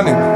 [0.00, 0.30] Are we running?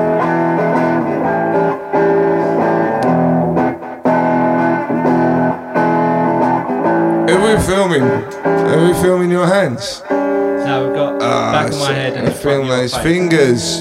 [7.30, 8.02] Are we filming?
[8.02, 10.02] Are we filming your hands?
[10.10, 13.80] No, we've got ah, back of my head and film those fingers.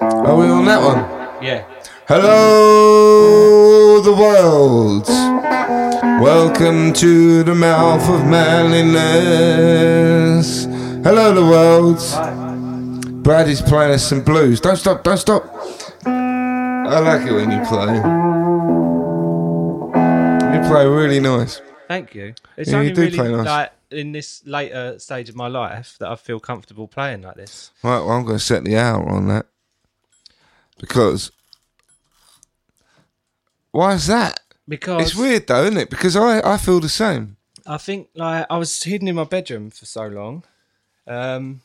[0.00, 0.98] Are we on that one?
[1.42, 1.64] Yeah.
[2.06, 5.08] Hello, the world.
[6.22, 9.08] Welcome to the mouth of manliness.
[11.02, 11.98] Hello, the world.
[13.22, 14.60] Brad is playing us some blues.
[14.60, 15.44] Don't stop, don't stop.
[16.06, 17.96] I like it when you play.
[20.54, 21.60] You play really nice.
[21.88, 22.34] Thank you.
[22.56, 23.46] It's Yeah, you do really play nice.
[23.46, 27.70] like in this later stage of my life that I feel comfortable playing like this.
[27.82, 29.46] Right, well, I'm going to set the hour on that.
[30.78, 31.30] Because.
[33.72, 34.40] Why is that?
[34.66, 35.90] Because It's weird though, isn't it?
[35.90, 37.36] Because I, I feel the same.
[37.66, 40.44] I think like I was hidden in my bedroom for so long,
[41.06, 41.60] um,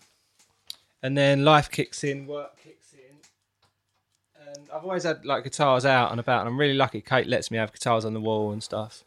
[1.03, 6.09] and then life kicks in, work kicks in, and I've always had like guitars out
[6.11, 7.01] and about, and I'm really lucky.
[7.01, 9.03] Kate lets me have guitars on the wall and stuff.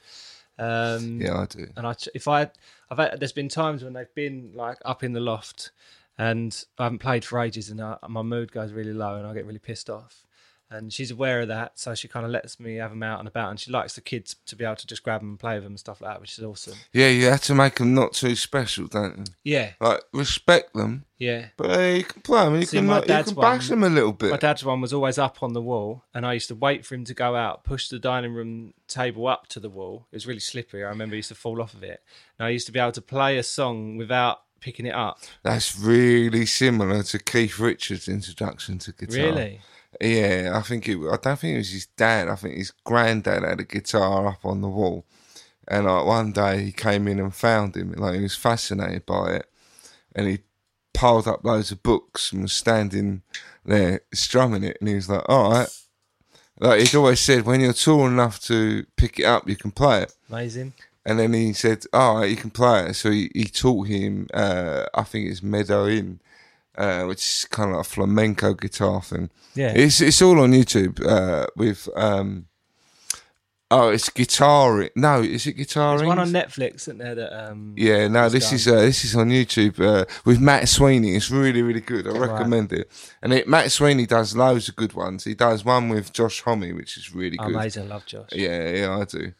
[0.58, 1.66] Um, Yeah, I do.
[1.76, 2.50] and I if I
[2.90, 5.70] I've had, there's been times when they've been like up in the loft
[6.16, 9.34] and I haven't played for ages and I, my mood goes really low and I
[9.34, 10.24] get really pissed off
[10.68, 13.28] and she's aware of that so she kind of lets me have them out and
[13.28, 15.54] about and she likes the kids to be able to just grab them and play
[15.54, 17.94] with them and stuff like that which is awesome Yeah, you have to make them
[17.94, 19.24] not too special, don't you?
[19.44, 22.54] yeah Like respect them, yeah but uh, you can play them.
[22.54, 24.30] and You See, can, my like, you dad's can bash one- them a little bit.
[24.32, 26.94] my dad's one was always up on the wall and I used to wait for
[26.96, 30.26] him to go out push the dining room table up to the wall it was
[30.26, 32.02] really slippery I remember I used to fall off of it
[32.38, 35.78] and I used to be able to play a song without picking it up That's
[35.78, 39.16] really similar to Keith Richards' introduction to guitar.
[39.32, 39.60] really
[40.00, 40.98] Yeah, I think it.
[40.98, 42.28] I don't think it was his dad.
[42.28, 45.04] I think his granddad had a guitar up on the wall,
[45.68, 47.92] and like one day he came in and found him.
[47.92, 49.50] Like he was fascinated by it,
[50.14, 50.40] and he
[50.92, 53.22] piled up loads of books and was standing
[53.64, 54.76] there strumming it.
[54.80, 55.68] And he was like, "All right."
[56.58, 60.02] Like he'd always said, when you're tall enough to pick it up, you can play
[60.02, 60.14] it.
[60.30, 60.72] amazing
[61.04, 64.26] And then he said, "All right, you can play it." So he, he taught him.
[64.34, 66.18] Uh, I think it's Meadow Inn,
[66.76, 69.30] uh, which is kind of like a flamenco guitar thing.
[69.54, 69.72] Yeah.
[69.74, 71.88] it's it's all on YouTube uh, with.
[71.96, 72.46] Um,
[73.70, 74.90] oh, it's guitar.
[74.94, 75.96] No, is it guitar?
[75.96, 77.14] There's one on Netflix, isn't there?
[77.14, 78.54] That um, Yeah, no, this done.
[78.54, 81.16] is uh, this is on YouTube uh, with Matt Sweeney.
[81.16, 82.06] It's really really good.
[82.06, 82.90] I recommend it.
[83.22, 85.24] And it, Matt Sweeney does loads of good ones.
[85.24, 87.54] He does one with Josh Homme, which is really good.
[87.54, 87.84] amazing.
[87.84, 88.28] I love Josh.
[88.32, 89.32] Yeah, yeah, I do.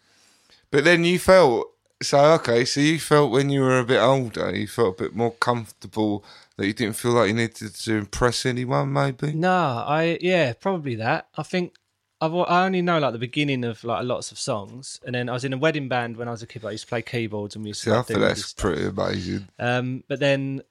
[0.71, 2.65] But then you felt so okay.
[2.65, 6.25] So you felt when you were a bit older, you felt a bit more comfortable
[6.57, 8.93] that you didn't feel like you needed to impress anyone.
[8.93, 9.33] Maybe.
[9.33, 11.29] No, I yeah, probably that.
[11.37, 11.75] I think
[12.21, 15.33] I've I only know like the beginning of like lots of songs, and then I
[15.33, 16.65] was in a wedding band when I was a kid.
[16.65, 18.87] I used to play keyboards and we used to I like, feel all that's pretty
[18.87, 19.49] amazing.
[19.59, 20.63] Um, but then,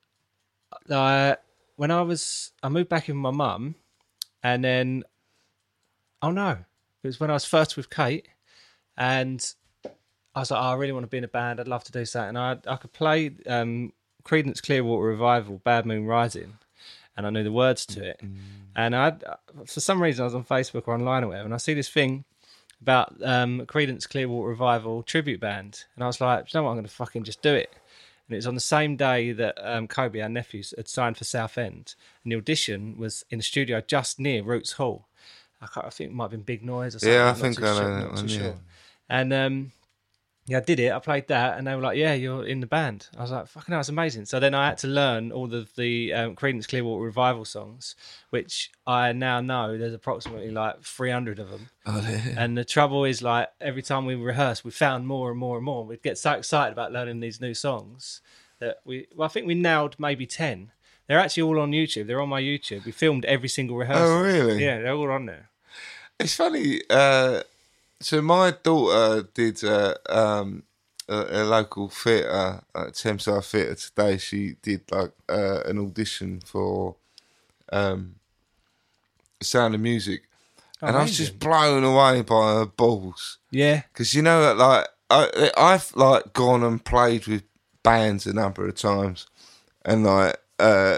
[0.89, 1.35] uh,
[1.75, 3.75] when I was, I moved back in with my mum,
[4.41, 5.03] and then,
[6.21, 6.51] oh no,
[7.03, 8.27] it was when I was first with Kate,
[8.97, 9.53] and
[10.35, 11.59] I was like, oh, I really want to be in a band.
[11.59, 12.29] I'd love to do something.
[12.29, 13.93] And I, I could play um,
[14.25, 16.57] Creedence Clearwater Revival, Bad Moon Rising,
[17.15, 18.21] and I knew the words to it.
[18.75, 19.13] And I,
[19.65, 21.87] for some reason, I was on Facebook or online or whatever, and I see this
[21.89, 22.25] thing
[22.81, 26.71] about um, Creedence Clearwater Revival tribute band, and I was like, "Do you know what?
[26.71, 27.71] I'm going to fucking just do it."
[28.27, 31.23] And it was on the same day that um, Kobe, our nephews, had signed for
[31.23, 35.07] Southend, and the audition was in a studio just near Roots Hall.
[35.61, 37.13] I, can't, I think it might have been Big Noise or something.
[37.13, 38.37] Yeah, I I'm think I know sure- that not too one, yeah.
[38.39, 38.55] sure.
[39.09, 39.71] And um,
[40.47, 40.91] yeah, I did it.
[40.91, 43.47] I played that, and they were like, "Yeah, you're in the band." I was like,
[43.47, 46.67] "Fucking hell, that's amazing!" So then I had to learn all of the um, Creedence
[46.67, 47.95] Clearwater Revival songs,
[48.29, 51.69] which I now know there's approximately like 300 of them.
[51.87, 52.35] Oh, yeah.
[52.37, 55.65] And the trouble is, like every time we rehearse, we found more and more and
[55.65, 55.83] more.
[55.83, 58.21] We'd get so excited about learning these new songs
[58.59, 59.07] that we.
[59.15, 60.71] Well, I think we nailed maybe 10.
[61.07, 62.05] They're actually all on YouTube.
[62.05, 62.85] They're on my YouTube.
[62.85, 64.17] We filmed every single rehearsal.
[64.17, 64.63] Oh, really?
[64.63, 65.49] Yeah, they're all on there.
[66.19, 66.81] It's funny.
[66.89, 67.41] Uh,
[67.99, 70.63] so my daughter did uh, um,
[71.07, 74.17] a, a local theatre, uh, Thameside Theatre today.
[74.17, 76.95] She did like uh, an audition for
[77.71, 78.15] um,
[79.41, 80.23] Sound of Music,
[80.81, 83.37] and I was just blown away by her balls.
[83.51, 87.43] Yeah, Because you know that, like, I, I've like gone and played with
[87.83, 89.27] bands a number of times,
[89.83, 90.97] and like uh,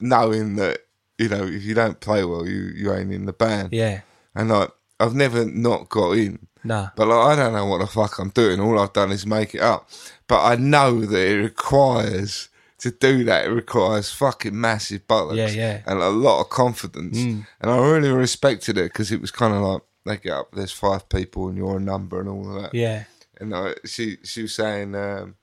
[0.00, 0.80] knowing that
[1.18, 3.72] you know if you don't play well, you you ain't in the band.
[3.72, 4.00] yeah.
[4.34, 4.70] And like
[5.02, 6.88] I've never not got in, Nah.
[6.96, 8.60] but like I don't know what the fuck I'm doing.
[8.60, 9.88] All I've done is make it up.
[10.28, 13.46] But I know that it requires to do that.
[13.46, 15.78] It requires fucking massive buttocks, Yeah, yeah.
[15.78, 15.82] Mm.
[15.92, 17.16] and a lot of confidence.
[17.18, 20.48] And I really respected it because it was kind of like they get up.
[20.52, 22.74] There's five people and you're a number and all of that.
[22.74, 23.04] Yeah.
[23.40, 25.36] And uh, she she was saying, um,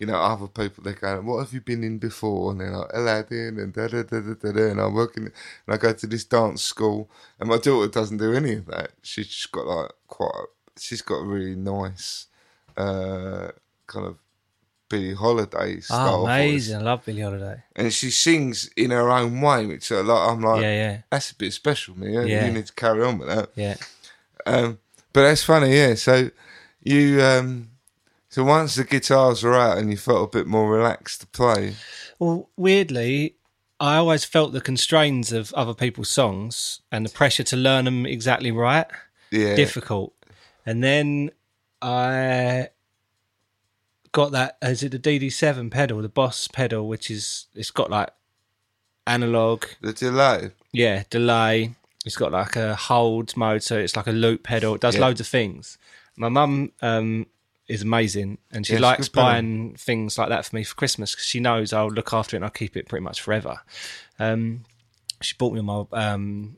[0.00, 2.90] you know, other people they're going, "What have you been in before?" And they're like
[2.92, 4.50] Aladdin and da da da da da.
[4.52, 4.70] da.
[4.70, 5.32] And I'm working, and
[5.68, 7.08] I go to this dance school,
[7.38, 8.90] and my daughter doesn't do any of that.
[9.02, 10.32] She's just got like quite.
[10.34, 12.26] A, she's got a really nice,
[12.76, 13.48] uh,
[13.86, 14.16] kind of
[14.88, 16.74] Billie Holiday style Oh, amazing.
[16.76, 17.62] voice, I love Billie Holiday.
[17.76, 20.98] and she sings in her own way, which uh, like I'm like, Yeah, yeah.
[21.10, 22.26] that's a bit special, man.
[22.26, 22.46] Yeah.
[22.46, 23.50] You need to carry on with that.
[23.54, 23.76] Yeah.
[24.46, 24.78] Um,
[25.12, 25.94] but that's funny, yeah.
[25.94, 26.30] So
[26.82, 27.69] you, um,
[28.30, 31.74] so once the guitars were out and you felt a bit more relaxed to play,
[32.18, 33.34] Well, weirdly,
[33.78, 38.06] I always felt the constraints of other people's songs and the pressure to learn them
[38.06, 38.86] exactly right
[39.30, 40.14] yeah, difficult.
[40.66, 41.30] And then
[41.82, 42.68] I
[44.12, 44.58] got that.
[44.62, 48.10] Is it the DD7 pedal, the Boss pedal, which is it's got like
[49.06, 50.50] analog, the delay.
[50.72, 51.74] yeah, delay.
[52.04, 54.74] It's got like a hold mode, so it's like a loop pedal.
[54.74, 55.02] It does Yeah.
[55.02, 55.78] loads of things.
[56.16, 57.26] My mum um,
[57.70, 61.26] is amazing, and she a likes buying things like that for me for Christmas because
[61.26, 63.60] she knows I'll look after it and I'll keep it pretty much forever.
[64.18, 64.64] Um,
[65.22, 66.56] she bought me my um,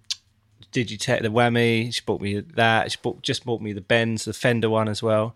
[0.73, 1.93] Digitech, the Whammy.
[1.95, 2.93] She bought me that.
[2.93, 5.35] She bought, just bought me the Bends, the Fender one as well.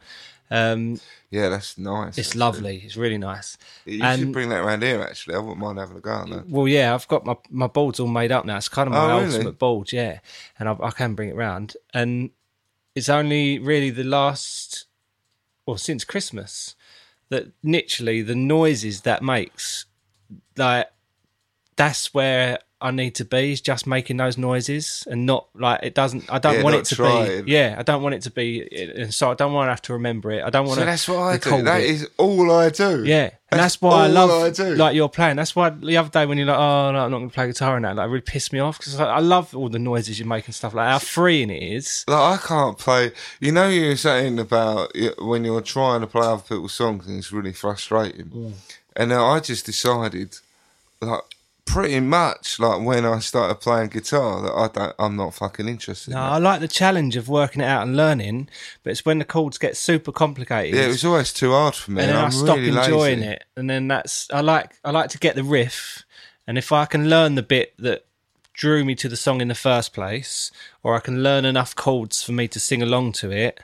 [0.49, 1.01] Um,
[1.31, 2.17] Yeah, that's nice.
[2.19, 2.39] it's actually.
[2.39, 2.77] lovely.
[2.85, 3.59] It's really nice.
[3.85, 5.03] You And- should bring that around here.
[5.03, 6.49] Actually, I wouldn't mind having a go on that.
[6.49, 8.57] Well, yeah, I've got my my board's all made up now.
[8.57, 9.33] It's kind of my Oh, really?
[9.35, 10.21] ultimate board, yeah,
[10.59, 11.77] and I, I can bring it round.
[11.93, 12.31] And
[12.95, 14.85] it's only really the last,
[15.67, 16.75] well, since Christmas,
[17.29, 19.87] that literally the noises that makes,
[20.57, 20.89] like,
[21.77, 23.53] that's where I need to be.
[23.53, 26.31] Is just making those noises and not like it doesn't.
[26.31, 27.45] I don't Yeah, want it to trying.
[27.45, 27.53] be.
[27.53, 28.69] Yeah, I don't want it to be.
[28.99, 30.45] And so I don't want to have to remember it.
[30.45, 30.87] I don't want So to.
[30.87, 31.63] that's what I do.
[31.63, 31.89] That it.
[31.91, 33.03] is all I do.
[33.05, 34.75] Yeah, and that's, why I love I do.
[34.75, 35.37] like you're playing.
[35.37, 37.47] That's why the other day when you're like, "Oh no, I'm not going to play
[37.47, 40.27] guitar and that," like, really pissed me off because I love all the noises you
[40.27, 42.05] make and stuff like how freeing it is.
[42.07, 43.13] Like I can't play.
[43.41, 47.19] You know, you were saying about when you're trying to play other people's songs and
[47.19, 48.27] it's really frustrating.
[48.27, 48.53] Mm.
[48.97, 50.39] And then I just decided,
[51.01, 51.21] like,
[51.67, 56.13] pretty much like when I started playing guitar, that I don't, I'm not fucking interested.
[56.13, 58.49] No, in I like the challenge of working it out and learning,
[58.83, 60.75] but it's when the chords get super complicated.
[60.75, 62.03] Yeah, it was always too hard for me.
[62.03, 63.33] and then I'm I stop really enjoying lazy.
[63.33, 66.05] it, and then that's I like I like to get the riff,
[66.47, 68.07] and if I can learn the bit that
[68.55, 70.51] drew me to the song in the first place,
[70.83, 73.61] or I can learn enough chords for me to sing along to it,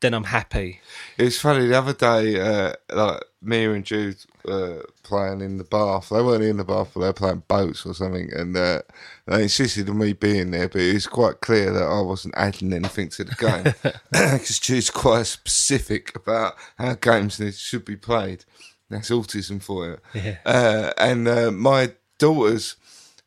[0.00, 0.80] then I'm happy.
[1.16, 5.64] It was funny the other day, uh, like me and Jude uh, playing in the
[5.64, 6.08] bath.
[6.08, 8.82] They weren't in the bath, but they were playing boats or something, and uh,
[9.26, 10.68] they insisted on me being there.
[10.68, 13.74] But it was quite clear that I wasn't adding anything to the game
[14.12, 18.44] because she's quite specific about how games should be played.
[18.90, 19.98] That's autism for you.
[20.14, 20.38] Yeah.
[20.44, 22.76] Uh, and uh, my daughter's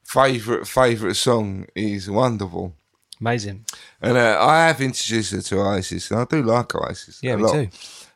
[0.03, 2.73] favourite favourite song is Wonderwall.
[3.19, 3.65] Amazing.
[4.01, 7.19] And uh, I have introduced her to Oasis, and I do like Oasis.
[7.23, 7.53] Yeah, a me lot.
[7.53, 7.69] too.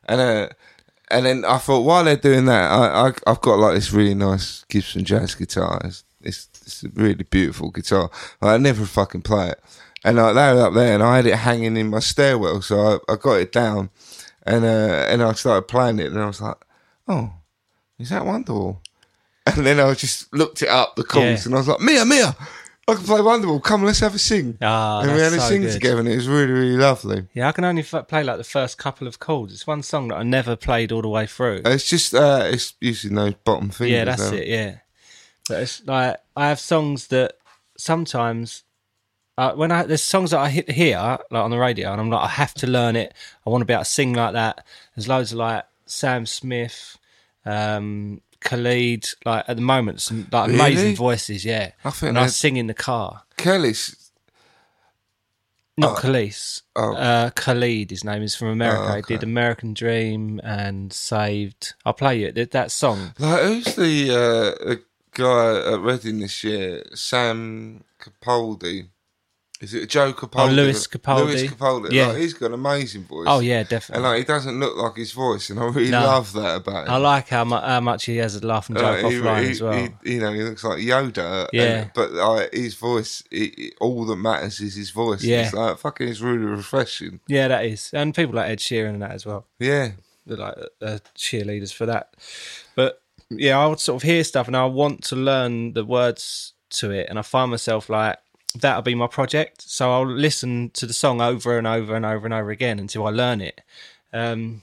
[0.08, 0.50] And uh,
[1.12, 4.16] and then I thought while they're doing that, I, I I've got like this really
[4.16, 5.82] nice Gibson jazz guitar.
[5.84, 8.10] It's it's, it's a really beautiful guitar.
[8.42, 9.60] I never fucking play it,
[10.04, 13.02] and like they were up there, and I had it hanging in my stairwell, so
[13.10, 13.90] I, I got it down,
[14.44, 16.58] and uh, and I started playing it, and I was like,
[17.08, 17.34] oh,
[18.00, 18.78] is that Wonderwall?
[19.48, 21.48] And then I just looked it up the chords, Yeah.
[21.48, 22.36] and I was like, Mia, Mia.
[22.92, 23.64] I can play Wonderwall.
[23.64, 24.58] Come, let's have a sing.
[24.62, 25.72] Ah, and we had a so sing good.
[25.72, 27.28] together, and it was really, really lovely.
[27.34, 29.54] Yeah, I can only f- play like the first couple of chords.
[29.54, 31.62] It's one song that I never played all the way through.
[31.66, 33.92] It's just, uh, it's using those bottom fingers.
[33.94, 34.36] yeah, that's though.
[34.36, 34.48] it.
[34.48, 34.76] Yeah,
[35.48, 37.38] but it's like I have songs that
[37.78, 38.64] sometimes
[39.38, 42.10] uh, when I there's songs that I hit hear like on the radio, and I'm
[42.10, 43.14] like I have to learn it.
[43.46, 44.66] I want to be able to sing like that.
[44.96, 46.98] There's loads of like Sam Smith,
[47.46, 49.06] um, Khalid.
[49.26, 50.60] Like at the moment, some like Really?
[50.60, 51.46] amazing voices.
[51.46, 53.24] Yeah, I think and I sing in the car.
[53.38, 53.96] Kelly's.
[55.78, 56.62] Not Khalees.
[56.76, 56.94] oh.
[56.96, 58.88] Uh, Khalid, his name is from America.
[58.92, 59.24] Oh, He did.
[59.24, 61.74] American Dream and Saved.
[61.86, 63.14] I'll play you that, that song.
[63.18, 64.82] Like, who's the, uh, the
[65.14, 66.84] guy at Reading this year?
[66.94, 68.90] Sam Capaldi.
[69.62, 70.50] Is it Joe Capaldi?
[70.50, 71.26] Oh, Lewis Capaldi.
[71.28, 71.92] Lewis Capaldi.
[71.92, 72.08] Yeah.
[72.08, 73.28] Like, he's got an amazing voice.
[73.30, 73.96] Oh yeah, definitely.
[73.96, 76.02] And like, he doesn't look like his voice, and I really No.
[76.02, 76.94] love that about him.
[76.94, 79.44] I like how, mu- how much he has a laugh and joke Like, he- offline
[79.46, 79.74] he- as well.
[80.04, 81.48] he- you know, he looks like Yoda.
[81.54, 81.64] Yeah.
[81.64, 85.24] and- but like, his voice, it, it- all that matters is his voice.
[85.24, 85.44] Yeah.
[85.44, 87.20] It's like fucking, it's really refreshing.
[87.28, 89.46] yeah, that is, and people like Ed Sheeran and that as well.
[89.60, 89.92] Yeah.
[90.26, 92.14] They're like uh, cheerleaders for that.
[92.76, 96.54] But yeah, I would sort of hear stuff and I want to learn the words
[96.72, 98.18] to it, and I find myself like
[98.54, 99.62] that'll be my project.
[99.62, 103.06] So I'll listen to the song over and over and over and over again until
[103.06, 103.62] I learn it.
[104.14, 104.62] Um,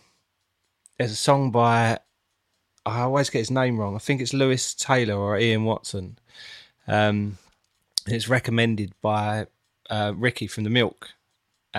[0.98, 1.98] there's a song by
[2.84, 3.94] I always get his name wrong.
[3.94, 6.18] I think it's Lewis Taylor or Ian Watson.
[6.86, 7.38] Um,
[8.06, 9.46] it's recommended by
[9.90, 11.10] uh, Ricky from the Milk,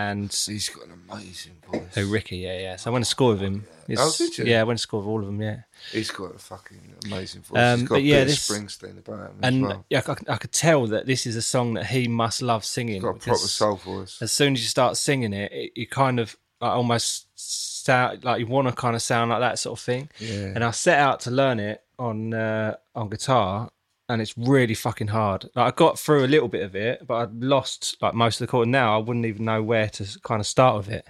[0.09, 1.81] and He's got an amazing voice.
[1.97, 2.75] Oh, Ricky, yeah, yeah.
[2.77, 3.65] So I went to school with him.
[3.87, 4.45] It's- Oh, did you?
[4.45, 5.41] Yeah, I went to school with all of them.
[5.41, 7.57] Yeah, He's got a fucking amazing voice.
[7.59, 9.85] Um, He's got but a yeah, this- Springsteen about him and as well.
[9.89, 12.95] yeah, I, I could tell that this is a song that he must love singing.
[12.95, 14.21] He's got a proper soul voice.
[14.21, 18.39] As soon as you start singing it, it you kind of like, almost sound like
[18.39, 20.09] you want to kind of sound like that sort of thing.
[20.19, 20.51] Yeah.
[20.55, 23.69] And I set out to learn it on uh, on guitar,
[24.09, 25.45] and it's really fucking hard.
[25.55, 28.47] Like I got through a little bit of it, but I lost like most of
[28.47, 28.67] the chord.
[28.67, 31.05] Now I wouldn't even know where to kind of start with it,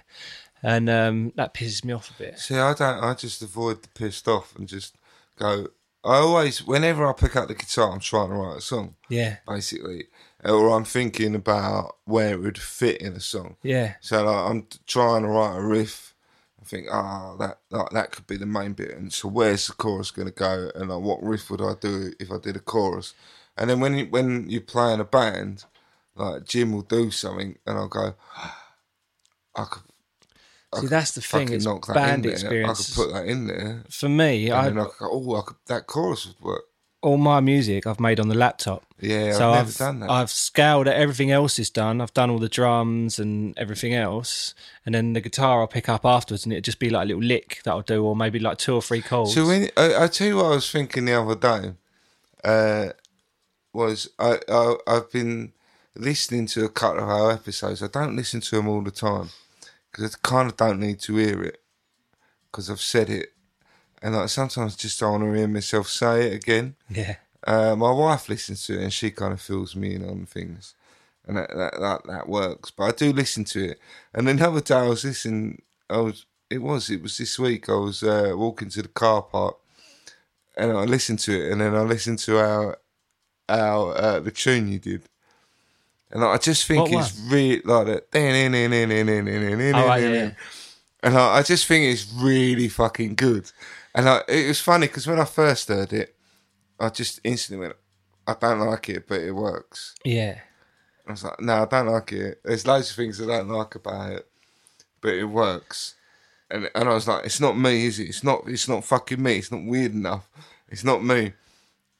[0.62, 2.38] and um, that pisses me off a bit.
[2.38, 3.02] See, I don't.
[3.02, 4.94] I just avoid the pissed off and just
[5.36, 5.68] go.
[6.02, 9.36] I always, whenever I pick up the guitar, I'm trying to write a song, Yeah,
[9.46, 10.04] basically,
[10.42, 13.56] or I'm thinking about where it would fit in a song.
[13.62, 16.14] yeah, So like, I'm trying to write a riff.
[16.60, 18.90] I think, ah, that like, that could be the main bit.
[18.90, 20.70] And so, where's the chorus going to go?
[20.74, 23.14] And like, what riff would I do if I did a chorus?
[23.56, 25.64] And then when you, when you play in a band,
[26.14, 28.14] like Jim will do something, and I'll go,
[29.56, 29.82] I could.
[30.72, 32.34] I See, that's the thing, it's knock that band in there.
[32.34, 32.80] experience.
[32.80, 35.56] I could put that in there, For me, I I could go, oh, I could,
[35.66, 36.62] that chorus would work.
[37.02, 38.84] All my music I've made on the laptop.
[39.00, 40.10] Yeah, so I've I've never done that.
[40.10, 40.94] I've scaled it.
[40.94, 42.00] Everything else is done.
[42.00, 44.54] I've done all the drums and everything else,
[44.84, 47.22] and then the guitar I'll pick up afterwards, and it'll just be like a little
[47.22, 49.34] lick that I'll do, or maybe like two or three chords.
[49.34, 51.72] So when I, I tell you what I was thinking the other day,
[52.44, 52.92] uh,
[53.72, 55.52] was I, I I've been
[55.96, 57.82] listening to a couple of our episodes.
[57.82, 59.30] I don't listen to them all the time
[59.90, 61.60] because I kind of don't need to hear it
[62.50, 63.32] because I've said it,
[64.02, 66.74] and like sometimes just I want to hear myself say it again.
[66.88, 67.16] yeah,
[67.46, 70.74] Uh, my wife listens to it and she kind of fills me in on things,
[71.26, 72.70] and that, that that that works.
[72.70, 73.80] But I do listen to it.
[74.14, 75.62] And another other day I was listening.
[75.88, 77.68] I was it was it was this week.
[77.68, 79.56] I was uh, walking to the car park,
[80.56, 82.78] and I listened to it, and then I listened to our
[83.48, 85.02] our uh, the tune you did.
[86.12, 88.10] And I just think What it's really like that.
[89.76, 90.30] Oh, right, yeah, yeah.
[91.02, 93.52] And I, I just think it's really fucking good.
[93.94, 96.14] And I, it was funny because when I first heard it,
[96.78, 97.76] I just instantly went,
[98.26, 99.94] I don't like it, but it works.
[100.04, 100.38] yeah.
[101.06, 102.40] I was like, no, I don't like it.
[102.44, 104.28] There's loads of things I don't like about it,
[105.00, 105.94] but it works.
[106.48, 108.04] And and I was like, it's not me, is it?
[108.10, 108.42] It's not.
[108.46, 109.38] It's not fucking me.
[109.38, 110.28] It's not weird enough.
[110.68, 111.32] It's not me.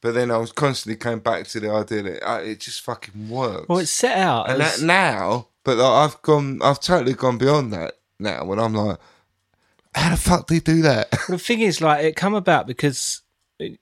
[0.01, 3.29] But then I was constantly coming back to the idea that uh, it just fucking
[3.29, 3.69] works.
[3.69, 7.37] Well, it's set out and as that now, but like, I've gone, I've totally gone
[7.39, 8.45] beyond that now.
[8.45, 8.99] When I'm like,
[10.01, 11.09] how the fuck do you do that?
[11.29, 13.23] Well, the thing is, like, it come about because
[13.59, 13.79] it,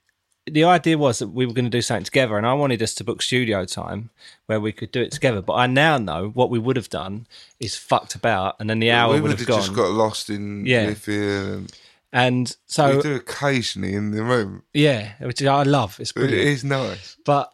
[0.47, 2.95] the idea was that we were going to do something together, and I wanted us
[2.97, 4.11] to book studio time
[4.47, 5.43] where we could do it together.
[5.43, 7.27] But I now know what we would have done
[7.61, 9.59] is fucked about, and then the hour we would have gone.
[9.61, 10.87] just got lost in Yeah.
[10.87, 11.71] And
[12.11, 14.63] and so, we do occasionally in the room.
[14.73, 16.01] yeah, which I love.
[16.01, 16.49] It's It brilliant.
[16.49, 17.17] is nice.
[17.27, 17.53] but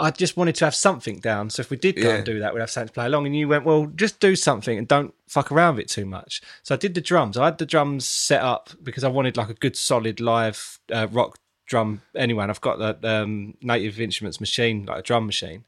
[0.00, 1.50] I just wanted to have something down.
[1.50, 2.14] So if we did go Yeah.
[2.16, 3.26] and do that, we'd have something to play along.
[3.26, 6.40] And you went, well, just do something and don't fuck around with it too much.
[6.62, 7.36] So I did the drums.
[7.36, 11.08] I had the drums set up because I wanted like a good solid live uh,
[11.10, 12.44] rock drum anyway.
[12.44, 15.64] And I've got that um, Native Instruments machine, like a drum machine.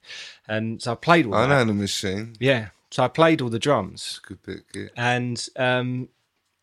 [0.46, 1.48] And so I played all I that.
[1.48, 2.34] know the machine.
[2.38, 2.68] Yeah.
[2.92, 4.62] So I played all the drums Good bit.
[4.74, 4.86] Yeah.
[4.96, 6.08] and um,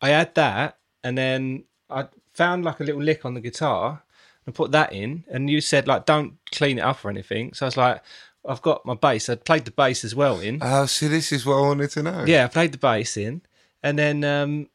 [0.00, 4.02] I had that, and then I found like a little lick on the guitar
[4.48, 5.24] and put that in.
[5.30, 7.52] And you said like, don't clean it up or anything.
[7.52, 8.02] So I was like,
[8.48, 9.28] I've got my bass.
[9.28, 10.60] I played the bass as well in.
[10.62, 12.24] Oh, see, this is what I wanted to know.
[12.26, 13.42] yeah, I played the bass in,
[13.82, 14.68] and then um,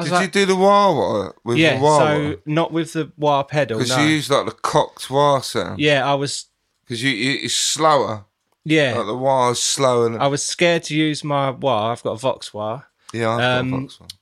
[0.00, 3.12] Did like, you do the wah wah with yeah, the wah so not with the
[3.18, 3.76] wah pedal.
[3.78, 4.02] Because No.
[4.02, 5.78] you use like the cocked wah sound.
[5.78, 6.46] yeah, I was.
[6.80, 8.24] Because you, you, it's slower.
[8.64, 10.08] Yeah, Like the wah's slower.
[10.08, 11.92] Than, I was scared to use my wah.
[11.92, 14.08] I've got a Vox wah yeah, I've got um, a Vox one.
[14.10, 14.18] Have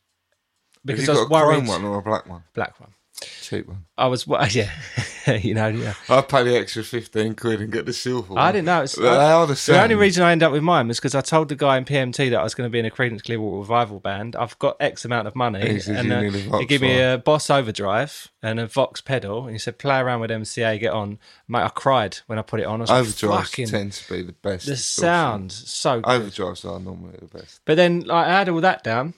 [0.84, 1.68] because I got was a worried.
[1.68, 2.42] one or a black one?
[2.54, 2.90] Black one.
[3.42, 3.84] Cheap one.
[3.98, 4.70] I was wo- yeah,
[5.42, 5.94] you know yeah.
[6.08, 8.42] I'd pay the extra 15 quid and get the silver one.
[8.42, 8.82] I didn't know.
[8.82, 11.20] It's, They are the the only reason I ended up with mine was because I
[11.20, 13.58] told the guy in PMT that I was going to be in a Creedence Clearwater
[13.58, 14.36] Revival band.
[14.36, 16.60] I've got X amount of money, And he said and you uh, need a Vox
[16.60, 17.04] he gave me one.
[17.12, 20.92] a Boss Overdrive and a Vox pedal, and he said play around with MCA, get
[20.92, 21.18] on.
[21.46, 22.80] Mate, I cried when I put it on.
[22.80, 24.64] I was Overdrives like, fucking tend to be the best.
[24.66, 25.04] the distortion.
[25.50, 26.22] sound so good.
[26.22, 27.60] Overdrives are normally the best.
[27.66, 29.12] But then like, I had all that down,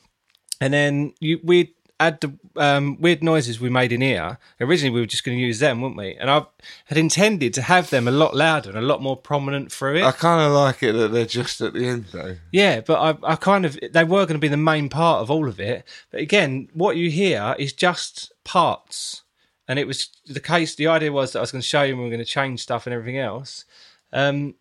[0.60, 4.38] and then you we had the um, weird noises we made in here.
[4.60, 6.14] Originally, we were just going to use them, weren't we?
[6.14, 6.46] And I
[6.86, 10.04] had intended to have them a lot louder and a lot more prominent through it.
[10.04, 12.36] I kind of like it that they're just at the end though.
[12.50, 15.30] Yeah, but I, I kind of they were going to be the main part of
[15.30, 15.86] all of it.
[16.10, 19.22] But again, what you hear is just parts,
[19.68, 20.74] and it was the case.
[20.74, 22.30] The idea was that I was going to show you and we were going to
[22.30, 23.64] change stuff and everything else.
[24.12, 24.54] Um,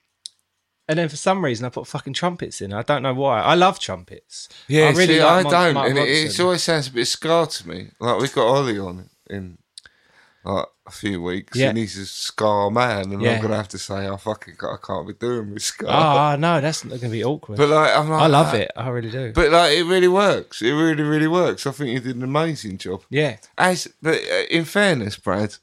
[0.91, 2.73] and then for some reason, I put fucking trumpets in.
[2.73, 3.39] I don't know why.
[3.41, 4.49] I love trumpets.
[4.67, 6.25] Yeah, I really see, like I Mon- don't, Mark and it, Ronson.
[6.25, 7.87] it's always sounds a bit ska to me.
[7.99, 9.57] Like we've got Ollie on in
[10.43, 11.69] like a few weeks, Yeah.
[11.69, 13.33] and he's a ska man, and Yeah.
[13.35, 15.85] I'm gonna have to say, I fucking I can't be doing with ska.
[15.87, 17.57] Ah, no, that's going to be awkward.
[17.57, 18.71] but like, I'm like, I love it.
[18.75, 19.31] I really do.
[19.33, 20.61] But like, it really works.
[20.61, 21.65] It really, really works.
[21.67, 23.03] I think you did an amazing job.
[23.09, 25.55] yeah, As, but uh, in fairness, Brad,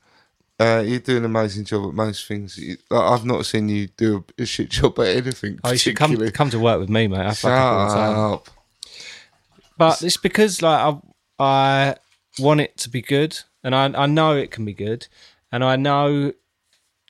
[0.59, 2.59] uh, you do an amazing job at most things.
[2.59, 5.59] You, like, I've not seen you do a, shit job at anything.
[5.63, 7.21] oh, you should come come to work with me, mate.
[7.21, 8.33] I Shut fucking do all the time.
[8.33, 8.49] up.
[9.77, 10.99] but it's because like I,
[11.39, 11.95] I
[12.39, 15.07] want it to be good, and I I know it can be good,
[15.53, 16.33] and I know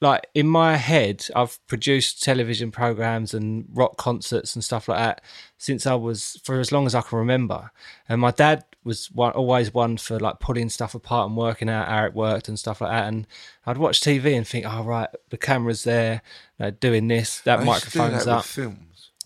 [0.00, 5.22] like in my head I've produced television programs and rock concerts and stuff like that
[5.56, 7.70] since I was for as long as I can remember,
[8.08, 11.88] and my dad was one, always one for like pulling stuff apart and working out
[11.88, 13.26] how it worked and stuff like that, and
[13.66, 16.22] I'd watch TV and think, oh right, the camera's there,
[16.61, 18.44] uh, doing this, that I microphone's that up.
[18.44, 18.76] films.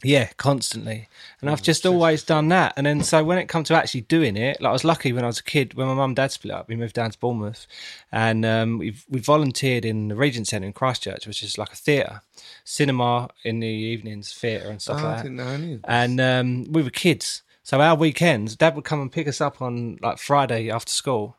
[0.05, 1.09] Yeah, constantly.
[1.41, 2.73] And I've just always done that.
[2.77, 5.23] And then so when it comes to actually doing it, like I was lucky when
[5.23, 7.19] I was a kid, when my mum and dad split up, we moved down to
[7.21, 7.69] Bournemouth
[8.11, 11.77] and um, we we volunteered in the Regent Centre in Christchurch, which is like a
[11.77, 12.21] theatre,
[12.65, 15.23] cinema in the evenings, theatre and stuff Oh, like that.
[15.23, 15.89] didn't know any of this.
[15.89, 17.43] And um, we were kids.
[17.63, 21.37] So our weekends, dad would come and pick us up on like Friday after school,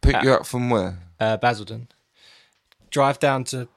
[0.00, 0.98] Pick you up from where?
[1.18, 1.88] uh, Basildon,
[2.90, 3.68] drive down to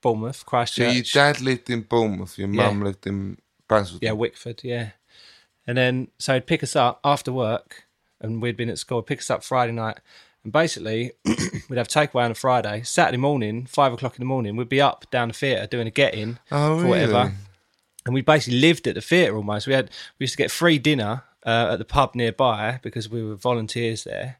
[0.00, 0.86] Bournemouth, Christchurch.
[0.88, 2.68] So your dad lived in Bournemouth, your Yeah.
[2.68, 4.00] mum lived in Basildon.
[4.02, 4.90] Yeah, Wickford, yeah.
[5.66, 7.84] And then so he'd pick us up after work,
[8.20, 9.00] and we'd been at school.
[9.00, 9.98] He'd pick us up Friday night,
[10.44, 11.12] and basically
[11.68, 12.82] we'd have takeaway on a Friday.
[12.84, 15.90] Saturday morning, five o'clock in the morning, we'd be up down the theatre doing a
[15.90, 17.12] get in Oh, for whatever.
[17.24, 17.34] really?
[18.06, 19.66] And we basically lived at the theatre almost.
[19.66, 23.22] We had we used to get free dinner uh, at the pub nearby because we
[23.22, 24.38] were volunteers there,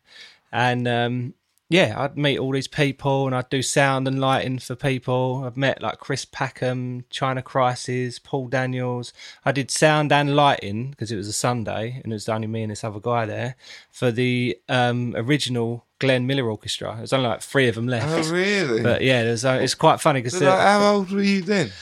[0.53, 1.35] and um,
[1.69, 5.43] yeah, I'd meet all these people and I'd do sound and lighting for people.
[5.45, 9.13] I've met like Chris Packham, China Crisis, Paul Daniels.
[9.45, 12.63] I did sound and lighting because it was a Sunday and it was only me
[12.63, 13.57] and this other guy there
[13.91, 16.95] for the um, original Glenn Miller Orchestra.
[16.99, 18.29] There's only like three of them left.
[18.29, 18.83] Oh, really?
[18.83, 21.73] But yeah, there's, uh, it's quite funny because like, how old were you then?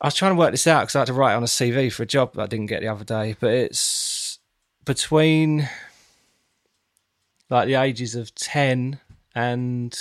[0.00, 1.46] I was trying to work this out because I had to write it on a
[1.46, 3.36] CV for a job that I didn't get the other day.
[3.38, 3.78] But it's
[4.88, 5.68] between
[7.50, 8.98] like the ages of 10
[9.34, 9.96] and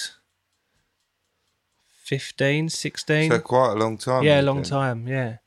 [2.04, 3.32] 15, 16.
[3.32, 4.24] So quite a long time.
[4.24, 5.08] yeah, a long time.
[5.08, 5.38] Yeah.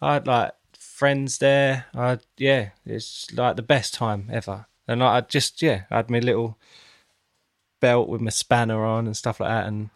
[0.00, 1.86] I had like friends there.
[1.94, 4.66] I yeah, it's like the best time ever.
[4.86, 6.56] And like, I just, yeah, I had my little
[7.80, 9.66] belt with my spanner on and stuff like that.
[9.66, 9.90] And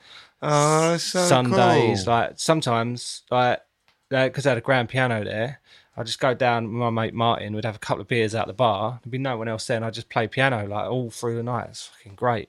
[0.44, 2.14] Oh, so Sundays, cool.
[2.14, 3.62] like sometimes, like
[4.11, 5.61] because I had a grand piano there,
[5.96, 7.55] I'd just go down with my mate Martin.
[7.55, 9.00] We'd have a couple of beers out the bar.
[9.02, 11.42] There'd be no one else there, and I'd just play piano like all through the
[11.42, 11.68] night.
[11.68, 12.48] It's fucking great.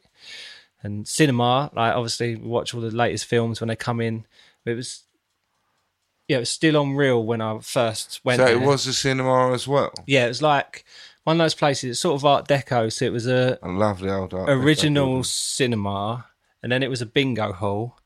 [0.82, 4.26] And cinema, like obviously, we watch all the latest films when they come in.
[4.66, 5.04] It was,
[6.28, 8.40] yeah, it was still on reel when I first went.
[8.40, 8.56] So there.
[8.56, 9.92] it was a cinema as well.
[10.08, 10.86] yeah, it was like
[11.26, 11.92] one of those places.
[11.92, 14.50] It's sort of Art Deco, so it was a A lovely old art.
[14.50, 16.28] Original cinema,
[16.62, 18.00] and then it was a bingo hall,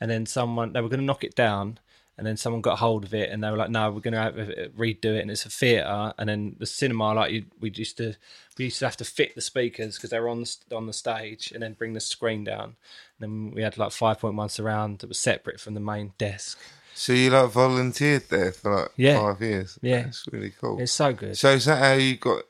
[0.00, 1.78] and then someone they were going to knock it down,
[2.18, 4.70] and then someone got hold of it, and they were like, "No, we're going to
[4.76, 8.14] redo it," and it's a theatre, and then the cinema, like we used to,
[8.58, 10.92] we used to have to fit the speakers because they were on the on the
[10.92, 14.48] stage, and then bring the screen down, and then we had like five point one
[14.48, 16.58] surround that was separate from the main desk.
[16.94, 19.18] So you like volunteered there for like Yeah.
[19.18, 19.78] five years.
[19.80, 20.02] Yeah.
[20.02, 20.78] that's really cool.
[20.78, 21.38] It's so good.
[21.38, 22.42] So is that how you got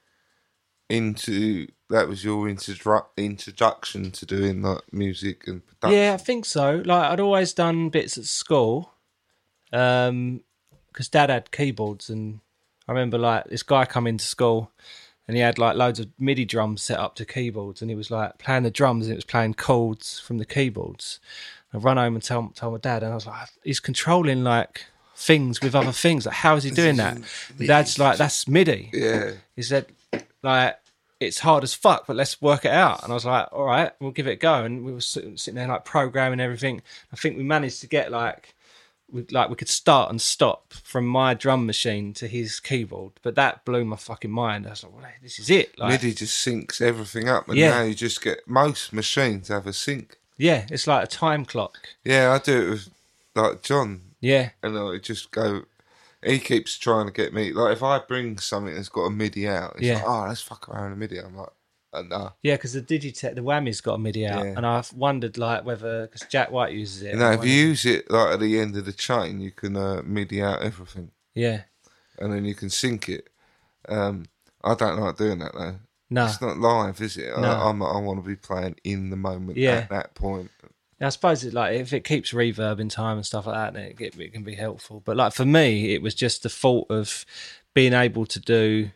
[0.88, 1.68] into?
[1.90, 5.98] That was your introdru- introduction to doing like music and production.
[5.98, 6.82] Yeah, I think so.
[6.84, 8.91] Like I'd always done bits at school,
[9.72, 10.42] Um,
[10.88, 12.40] because Dad had keyboards, and
[12.86, 14.70] I remember like this guy come into school,
[15.26, 18.10] and he had like loads of MIDI drums set up to keyboards, and he was
[18.10, 21.18] like playing the drums, and it was playing chords from the keyboards.
[21.72, 24.84] I run home and tell tell my dad, and I was like, he's controlling like
[25.16, 26.26] things with other things.
[26.26, 27.16] Like, how is he doing that?
[27.16, 28.90] And Dad's like, that's MIDI.
[28.92, 29.32] Yeah.
[29.56, 29.86] He said,
[30.42, 30.78] like,
[31.20, 33.02] it's hard as fuck, but let's work it out.
[33.04, 34.64] And I was like, all right, we'll give it a go.
[34.64, 36.82] And we were sitting there like programming everything.
[37.12, 38.54] I think we managed to get like,
[39.12, 43.12] we, like we could start and stop from my drum machine to his keyboard.
[43.22, 44.66] But that blew my fucking mind.
[44.66, 45.78] I was like, well, this is it.
[45.78, 47.70] Like, MIDI just syncs everything up, and Yeah.
[47.70, 50.16] now you just get most machines have a sync.
[50.38, 51.78] yeah, it's like a time clock.
[52.04, 52.90] Yeah, I do it with
[53.34, 55.62] like John, Yeah, and I just go.
[56.24, 59.48] He keeps trying to get me like if I bring something that's got a MIDI
[59.48, 59.94] out, he's Yeah.
[59.96, 61.48] like, "Oh, let's fuck around a MIDI." I'm like,
[61.92, 64.54] uh, yeah, because the Digitech, the Whammy's got a MIDI out, Yeah.
[64.56, 67.12] and I've wondered like whether because Jack White uses it.
[67.12, 69.40] You know, I if you wondered- use it like at the end of the chain,
[69.40, 71.62] you can uh, MIDI out everything, yeah,
[72.18, 73.28] and then you can sync it.
[73.88, 74.26] Um,
[74.64, 75.76] I don't like doing that though.
[76.10, 77.36] no, It's not live, is it?
[77.36, 77.42] No.
[77.42, 79.72] I, I'm, I want to be playing in the moment Yeah.
[79.72, 80.50] at that point.
[81.00, 83.86] I suppose it like if it keeps reverb in time and stuff like that, then
[83.86, 85.02] it, get- it can be helpful.
[85.04, 87.26] But like for me, it was just the thought of
[87.74, 88.90] being able to do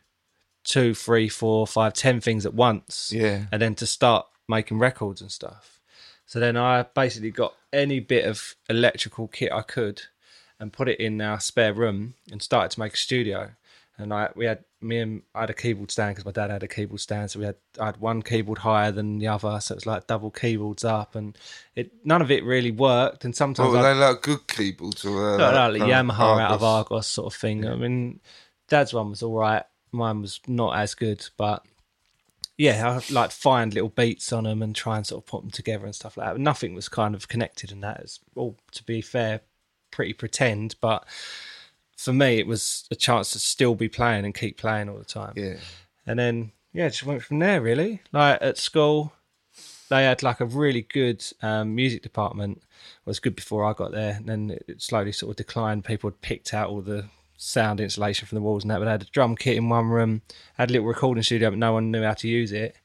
[0.67, 3.47] two, three, four, five, ten things at once, Yeah.
[3.53, 5.81] and then to start making records and stuff.
[6.27, 10.03] So then I basically got any bit of electrical kit I could,
[10.59, 13.51] and put it in our spare room and started to make a studio.
[13.99, 16.63] And I we had me and I had a keyboard stand because my dad had
[16.63, 19.73] a keyboard stand, so we had I had one keyboard higher than the other, so
[19.73, 21.37] it was like double keyboards up, and
[21.75, 23.25] it none of it really worked.
[23.25, 25.87] And sometimes Oh, were I they like good keyboards or uh, no, no, like uh,
[25.87, 26.93] Yamaha out of Argos?
[26.93, 27.67] Argos sort of thing.
[27.67, 28.21] I mean,
[28.69, 29.63] Dad's one was all right.
[29.97, 31.65] Mine was not as good, but
[32.57, 35.51] yeah, I like find little beats on them and try and sort of put them
[35.51, 36.41] together and stuff like that.
[36.41, 38.01] Nothing was kind of connected in that.
[38.01, 39.41] It's all, to be fair,
[39.91, 41.05] pretty pretend, but
[41.97, 45.05] for me, it was a chance to still be playing and keep playing all the
[45.05, 45.33] time.
[45.37, 45.57] Yeah.
[46.07, 48.03] And then yeah, just went from there really.
[48.13, 49.13] Like at school,
[49.89, 52.59] they had like a really good um, music department.
[52.59, 55.85] It was good before I got there, and then it, it slowly sort of declined.
[55.85, 58.91] People had picked out all the sound insulation from the walls and that, but they
[58.91, 60.23] had a drum kit in one room,
[60.55, 62.77] had a little recording studio, but no one knew how to use it.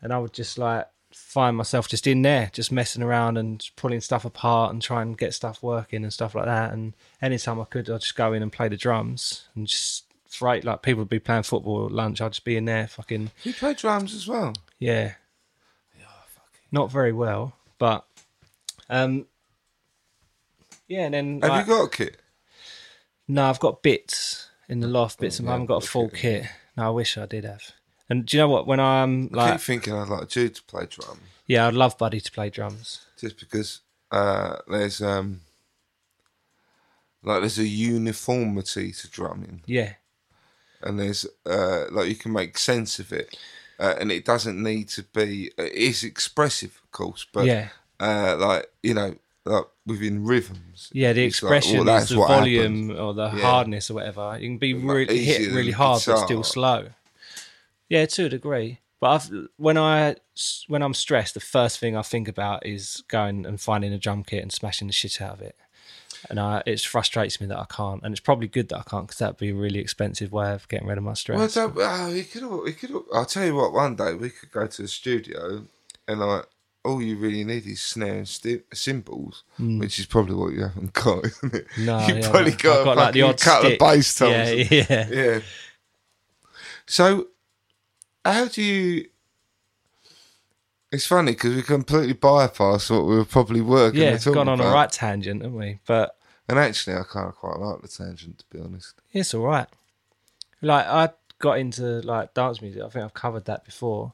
[0.00, 4.00] And I would just like find myself just in there, just messing around and pulling
[4.00, 6.72] stuff apart and trying to get stuff working and stuff like that.
[6.72, 10.64] And anytime I could, I'd just go in and play the drums and just freight
[10.64, 12.20] like people would be playing football at lunch.
[12.20, 14.54] I'd just be in there, fucking You play drums as well.
[14.78, 15.12] yeah.
[15.98, 16.60] Yeah fucking...
[16.72, 18.06] Not very well, but
[18.88, 19.26] um,
[20.88, 21.04] yeah.
[21.04, 22.16] And then Have like- you got a kit?
[23.28, 26.46] No, I've got bits in the loft, bits, and I haven't got a full kit.
[26.76, 27.62] No, I wish I did have.
[28.08, 28.66] And do you know what?
[28.66, 31.96] When I'm I like, keep thinking I'd like Jude to play drum, yeah, I'd love
[31.98, 33.06] Buddy to play drums.
[33.18, 33.80] just because
[34.10, 35.40] uh, there's um,
[37.22, 39.94] like there's a uniformity to drumming, Yeah,
[40.82, 43.36] and there's uh, like you can make sense of it,
[43.78, 45.50] uh, and it doesn't need to be.
[45.56, 47.68] It is expressive, of course, but Yeah.
[48.00, 50.90] uh, like you know, like within rhythms.
[50.92, 51.12] yeah.
[51.12, 53.00] The like, expression well, the volume happens.
[53.00, 53.42] or the Yeah.
[53.42, 54.38] hardness or whatever.
[54.40, 56.88] You can be Like really hit really hard, but still slow.
[57.88, 58.78] Yeah, to a degree.
[59.00, 60.16] But I've, when I
[60.68, 64.22] when I'm stressed, the first thing I think about is going and finding a drum
[64.22, 65.56] kit and smashing the shit out of it.
[66.30, 68.00] And I, it frustrates me that I can't.
[68.04, 70.68] And it's probably good that I can't because that'd be a really expensive way of
[70.68, 71.56] getting rid of my stress.
[71.56, 72.92] Well, oh, we could, we could.
[73.12, 73.72] I'll tell you what.
[73.72, 75.64] One day we could go to the studio,
[76.06, 76.46] and like
[76.84, 79.78] all you really need is snare and sti- cymbals, hmm.
[79.78, 81.66] which is probably what you haven't got, isn't it?
[81.78, 83.80] No, you yeah, probably I've got, got like the odd couple stick.
[83.80, 84.70] of bass tones.
[84.70, 85.08] Yeah, yeah.
[85.10, 85.40] yeah.
[86.86, 87.28] So,
[88.24, 89.06] how do you?
[90.90, 94.02] It's funny because we completely bypass what we were probably working.
[94.02, 95.78] Yeah, it's gone on a right tangent, haven't we?
[95.86, 96.16] But
[96.48, 98.94] And actually, I kind of quite like the tangent, to be honest.
[99.12, 99.68] it's all right.
[100.60, 102.82] Like I got into like dance music.
[102.82, 104.12] I think I've covered that before,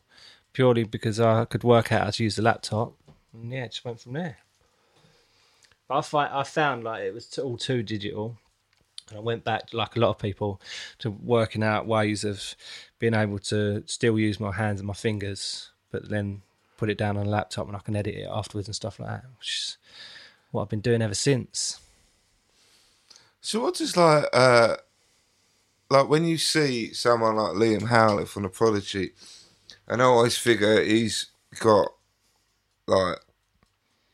[0.58, 2.92] purely because I could work out how to use the laptop.
[3.32, 4.38] And yeah, it just went from there.
[5.86, 8.36] But I find I found like it was all too digital,
[9.08, 10.60] and I went back like a lot of people
[10.98, 12.56] to working out ways of
[12.98, 16.42] being able to still use my hands and my fingers, but then
[16.76, 19.10] put it down on a laptop and I can edit it afterwards and stuff like
[19.10, 19.24] that.
[19.38, 19.78] Which is
[20.50, 21.78] what I've been doing ever since.
[23.40, 24.78] So what is like uh
[25.88, 29.12] like when you see someone like Liam Howlett from the Prodigy,
[29.88, 31.26] and I always figure he's
[31.60, 31.92] got
[32.86, 33.18] like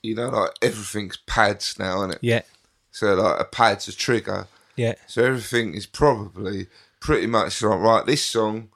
[0.03, 2.19] you know like everything's pads now, isn't it?
[2.23, 2.43] Yeah,
[2.91, 4.47] So like a pad's a trigger.
[4.77, 6.67] yeah, So everything is probably
[7.01, 8.05] pretty much like right.
[8.07, 8.69] This song,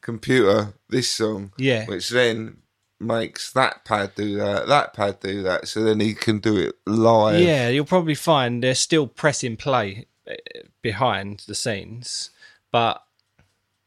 [0.00, 1.86] computer, this song, Yeah.
[1.86, 2.58] which then
[3.00, 6.74] makes that pad do that, that pad do that, so then he can do it
[6.86, 7.40] live.
[7.40, 10.36] Yeah, you'll probably find they're still pressing play eh,
[10.82, 12.30] behind the scenes,
[12.72, 13.02] but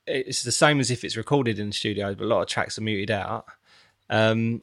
[0.08, 2.14] it's the same as if it's recorded in the studio.
[2.16, 3.46] But a lot of tracks are muted out,
[4.10, 4.62] um,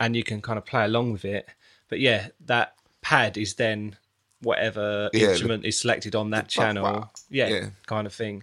[0.00, 1.48] and you can kind of play along with it.
[1.88, 3.96] But yeah, that pad is then
[4.40, 6.84] whatever Yeah, the- instrument is selected on that channel.
[6.84, 7.10] wow.
[7.30, 7.70] Yeah, Yeah.
[7.86, 8.42] kind of thing.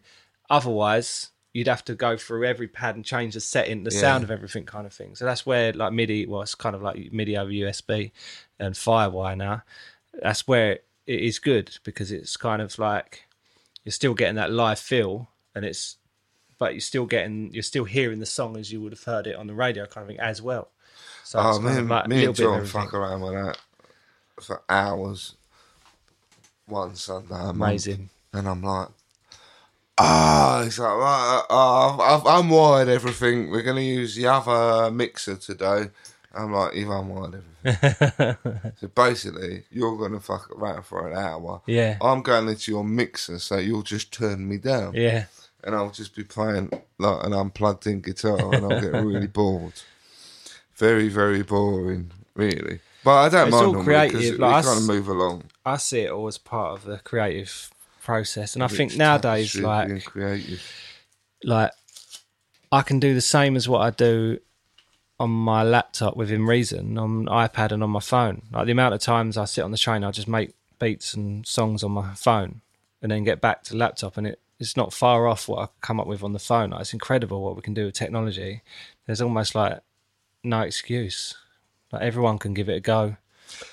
[0.49, 3.99] Otherwise, you'd have to go through every pad and change the setting, the Yeah.
[3.99, 5.15] sound of everything, kind of thing.
[5.15, 8.11] So that's where like MIDI, well, it's kind of like MIDI over USB
[8.59, 9.63] and FireWire now.
[10.21, 13.27] That's where it is good because it's kind of like
[13.83, 15.97] you're still getting that live feel, and it's
[16.61, 19.35] but you're still getting you're still hearing the song as you would have heard it
[19.35, 20.69] on the radio, kind of thing as well.
[21.23, 23.57] So Oh, me, of like me and John fuck around with that
[24.39, 25.33] for hours.
[26.67, 27.33] One Sunday.
[27.33, 28.09] Amazing.
[28.31, 28.89] and I'm like,
[29.97, 33.49] ah, it's like, right, uh, I've, I've unwired everything.
[33.49, 35.89] We're gonna use the other mixer today.
[36.31, 38.71] I'm like, you've unwired everything.
[38.79, 41.63] so basically, you're gonna fuck around for an hour.
[41.65, 41.97] Yeah.
[42.01, 45.25] I'm going into your mixer, so you'll just turn me down Yeah,
[45.63, 49.73] and I'll just be playing like an unplugged in guitar, and I'll get really bored.
[50.75, 52.79] Very, very boring, really.
[53.03, 55.43] But I don't It's mind all creative, because like kind of move along.
[55.65, 57.69] I see it all as part of the creative
[58.01, 60.63] process, and I think nowadays, like creative.
[61.43, 61.71] like
[62.71, 64.39] I can do the same as what I do
[65.19, 68.41] on my laptop within reason on iPad and on my phone.
[68.51, 71.45] Like the amount of times I sit on the train, I just make beats and
[71.45, 72.61] songs on my phone,
[73.01, 75.67] and then get back to the laptop, and it, it's not far off what I
[75.81, 76.69] come up with on the phone.
[76.69, 78.61] Like, it's incredible what we can do with technology.
[79.05, 79.79] There's almost like
[80.43, 81.35] no excuse.
[81.91, 83.17] Like everyone can give it a go.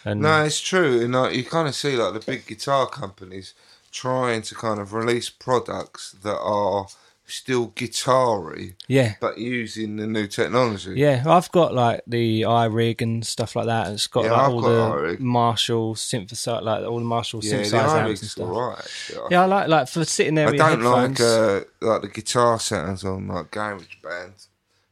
[0.04, 1.02] And No, it's true.
[1.02, 3.54] And like, you kind of see like the big guitar companies
[3.92, 6.86] trying to kind of release products that are
[7.28, 10.94] still guitar-y, yeah, but using the new technology.
[10.96, 13.92] Yeah, I've got like the iRig and stuff like that.
[13.92, 15.20] It's got Yeah, like I've all got the iRig.
[15.20, 18.48] Marshall synthesizer, like all the Marshall yeah, the synthesizer amps and stuff.
[18.48, 18.78] alright.
[18.78, 19.18] actually.
[19.30, 23.04] Yeah, I like like for sitting there I don't like uh, like the guitar sounds
[23.04, 24.48] on like garage bands.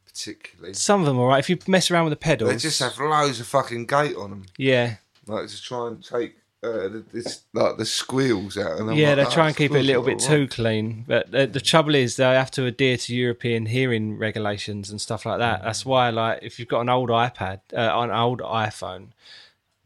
[0.06, 0.74] particularly.
[0.74, 1.38] Some of them are right.
[1.38, 4.30] If you mess around with the pedals, They just have loads of fucking gate on
[4.30, 4.96] them, yeah,
[5.26, 8.80] like to try and take uh, this like the squeals out.
[8.80, 9.08] And I'm yeah.
[9.08, 11.46] like, They "Oh, try and keep it a little bit alright." too clean, but the,
[11.46, 15.62] the trouble is they have to adhere to European hearing regulations and stuff like that.
[15.62, 19.08] That's why, like, if you've got an old iPad, uh, an old iPhone,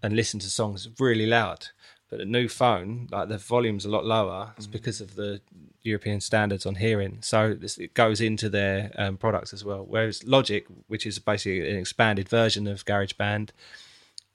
[0.02, 1.68] and listen to songs really loud.
[2.08, 4.52] But the new phone, like the volume's a lot lower.
[4.56, 5.40] It's because of the
[5.82, 7.18] European standards on hearing.
[7.20, 9.84] So this, it goes into their um, products as well.
[9.88, 13.50] Whereas Logic, which is basically an expanded version of GarageBand,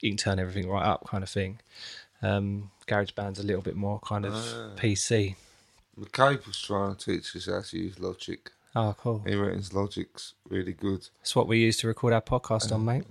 [0.00, 1.60] you can turn everything right up, kind of thing.
[2.22, 4.32] Um, GarageBand's a little bit more kind of
[4.76, 5.36] PC.
[5.98, 8.50] McCabe was trying to teach us how to use Logic.
[8.74, 9.22] Oh, cool.
[9.26, 11.08] He reckons Logic's really good.
[11.22, 13.04] It's what we use to record our podcast on, mate.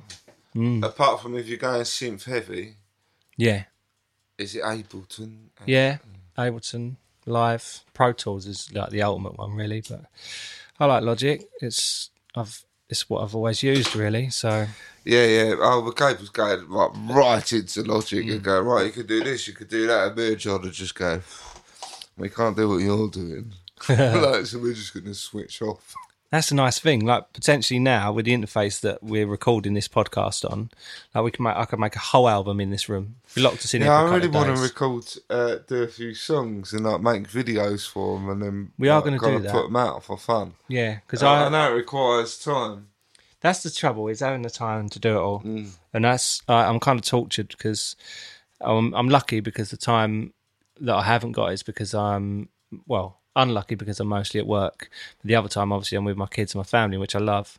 [0.53, 0.83] Hmm.
[0.83, 2.75] Apart from if you're going synth heavy,
[3.35, 3.63] Yeah,
[4.37, 5.47] is it Ableton?
[5.65, 5.97] yeah.
[6.37, 9.81] Ableton Live Pro Tools is like the ultimate one, really.
[9.81, 10.05] But
[10.79, 11.43] I like Logic.
[11.61, 14.29] It's I've it's what I've always used, really.
[14.29, 14.67] So
[15.03, 15.55] Yeah, yeah.
[15.59, 18.31] Oh, McCabe was going like right into Logic Mm.
[18.33, 20.07] and go, right, you could do this, you could do that.
[20.07, 21.21] And me and John just go,
[22.17, 23.53] we can't do what you're doing.
[23.89, 25.93] like, so we're just going to switch off.
[26.31, 27.05] That's a nice thing.
[27.05, 30.69] Like potentially now with the interface that we're recording this podcast on,
[31.13, 33.15] like we can make I could make a whole album in this room.
[33.35, 36.73] We locked us in Yeah, I really want to record, uh, do a few songs
[36.73, 39.51] and like make videos for them, and then We are like, gonna do that.
[39.51, 40.53] Put them out for fun.
[40.67, 42.87] Yeah, because I, I, I know it requires time.
[43.41, 45.69] that's the trouble is having the time to do it all, Mm.
[45.93, 47.95] and that's I I'm kind of tortured because
[48.59, 50.33] I'm I'm lucky because the time
[50.81, 52.49] that I haven't got is because I'm
[52.87, 54.89] well unlucky because I'm mostly at work.
[55.21, 57.57] But the other time, obviously, I'm with my kids and my family, which I love.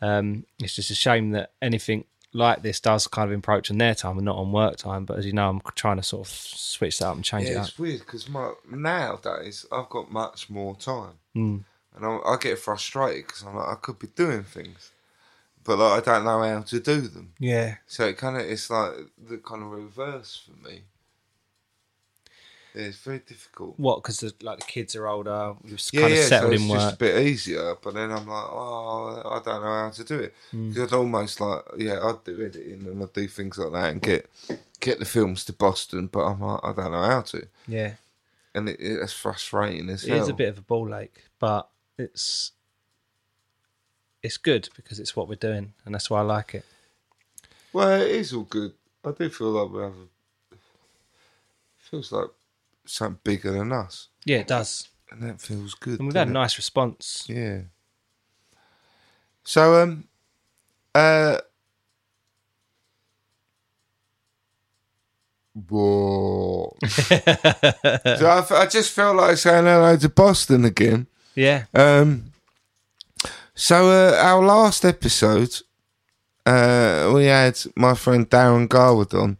[0.00, 3.94] Um, it's just a shame that anything like this does kind of encroach on their
[3.94, 5.04] time and not on work time.
[5.04, 7.52] But as you know, I'm trying to sort of switch that up and change it
[7.52, 7.66] Yeah, up.
[7.68, 11.64] it's weird because my nowadays I've got much more time, Mm.
[11.96, 14.92] and I, I get frustrated because I'm like I could be doing things,
[15.64, 17.32] but like I don't know how to do them.
[17.38, 20.82] Yeah, So it kind of it's like the kind of reverse for me.
[22.74, 23.74] Yeah, it's very difficult.
[23.78, 24.02] what?
[24.02, 26.68] Because like the kids are older, you're Yeah, kind of yeah, so settled it's in
[26.68, 27.74] just a bit easier.
[27.82, 30.34] But then I'm like, oh, I don't know how to do it.
[30.52, 30.68] Mm.
[30.74, 34.02] Because I'd almost like, yeah, I'd do editing and I'd do things like that and
[34.02, 34.28] get
[34.80, 37.94] get the films to Boston, but I'm like, I don't know how to, Yeah.
[38.54, 40.22] and it, it's frustrating as It hell.
[40.22, 42.52] is a bit of a ball ache, but it's
[44.22, 46.64] it's good because it's what we're doing, and that's why I like it.
[47.72, 48.72] Well, it is all good.
[49.04, 49.92] I do feel like we have.
[49.92, 50.56] A,
[51.78, 52.28] feels like
[52.88, 55.98] something bigger than us, Yeah, it does, and that feels good.
[56.00, 56.34] and we've had a it?
[56.34, 57.24] nice response.
[57.28, 57.62] Yeah.
[59.44, 60.04] So um,
[60.94, 61.38] Uh,
[65.68, 66.76] whoa.
[66.86, 71.06] so I just felt like saying hello to Boston again.
[71.34, 71.64] Yeah.
[71.74, 72.32] Um,
[73.54, 75.50] so uh, our last episode,
[76.46, 79.36] uh, we had my friend Darren Garwood on,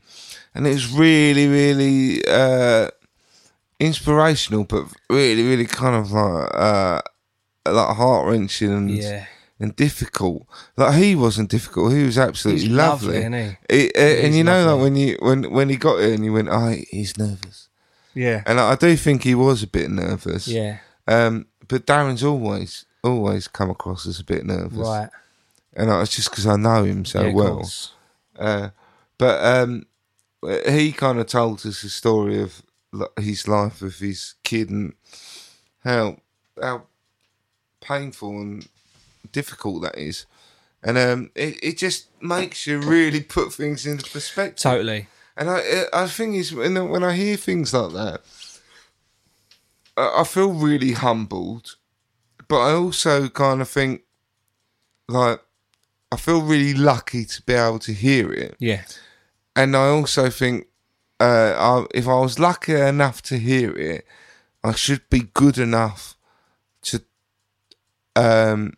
[0.54, 2.88] and it was really, really uh,
[3.80, 7.00] inspirational, but really, really kind of like uh,
[7.66, 9.26] like heart wrenching and Yeah.
[9.60, 10.46] and difficult.
[10.76, 13.20] Like he wasn't difficult; he was absolutely He's lovely.
[13.22, 14.72] lovely, isn't It- uh, and you know, lovely.
[14.72, 17.68] like when you when when he got here and you went, "Oh, he's nervous,"
[18.14, 18.42] Yeah.
[18.46, 20.48] and I do think he was a bit nervous.
[20.48, 20.78] Yeah.
[21.06, 25.08] Um, but Darren's always always come across as a bit nervous, Right.
[25.74, 27.70] And it's just because I know him so yeah, well.
[28.36, 28.70] Uh,
[29.16, 29.86] but um,
[30.68, 32.62] he kind of told us the story of
[33.18, 34.94] his life with his kid and
[35.84, 36.20] how
[36.60, 36.82] how
[37.80, 38.68] painful and
[39.32, 40.26] difficult that is.
[40.82, 44.62] And um, it, it just makes you really put things into perspective.
[44.62, 45.08] Totally.
[45.36, 48.20] And I, I think is when when I hear things like that,
[49.96, 51.76] I I feel really humbled,
[52.48, 54.02] but I also kind of think
[55.08, 55.40] like
[56.10, 58.84] I feel really lucky to be able to hear it, Yeah.
[59.54, 60.66] and I also think
[61.20, 64.06] uh, I, if I was lucky enough to hear it,
[64.62, 66.16] I should be good enough
[66.82, 67.02] to
[68.16, 68.74] um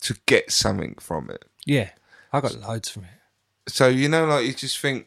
[0.00, 1.90] to get something from it Yeah.
[2.32, 3.10] I got loads from it.
[3.72, 5.06] so you know, like you just think,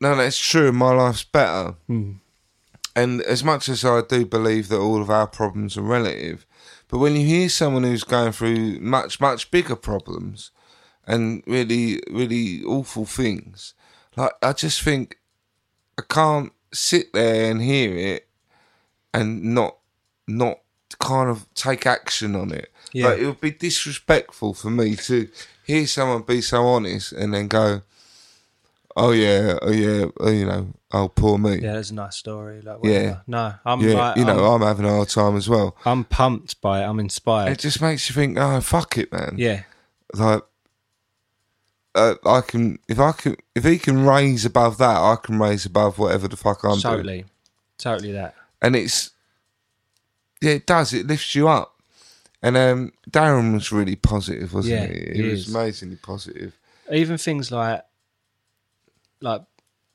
[0.00, 0.72] no, that's true.
[0.72, 1.74] My life's better.
[2.94, 6.46] And as much as I do believe that all of our problems are relative,
[6.88, 10.50] but when you hear someone who's going through much, much bigger problems
[11.06, 13.74] and really, really awful things,
[14.16, 15.18] like I just think
[15.98, 18.28] I can't sit there and hear it
[19.14, 19.76] and not,
[20.28, 20.58] not
[21.00, 22.70] kind of take action on it.
[22.92, 23.08] Yeah.
[23.08, 25.28] Like it would be disrespectful for me to
[25.66, 27.82] hear someone be so honest and then go,
[28.96, 32.62] "Oh yeah, oh yeah, oh, you know, oh poor me." Yeah, that's a nice story.
[32.62, 33.18] Like, Yeah.
[33.26, 35.76] No, I'm Yeah, like, you know, I'm, I'm having a hard time as well.
[35.84, 36.86] I'm pumped by it.
[36.86, 37.52] I'm inspired.
[37.52, 39.34] It just makes you think, oh fuck it, man.
[39.36, 39.62] Yeah.
[40.14, 40.42] Like,
[41.96, 45.66] uh, I can if I can if he can raise above that, I can raise
[45.66, 46.82] above whatever the fuck I'm doing.
[46.82, 47.24] totally.
[47.78, 48.34] Totally that.
[48.62, 49.10] And it's
[50.40, 50.92] yeah, it does.
[50.92, 51.72] It lifts you up.
[52.42, 55.12] And um, Darren was really positive, wasn't Yeah, he?
[55.16, 56.56] he He was amazingly positive.
[56.92, 57.82] Even things like,
[59.20, 59.42] like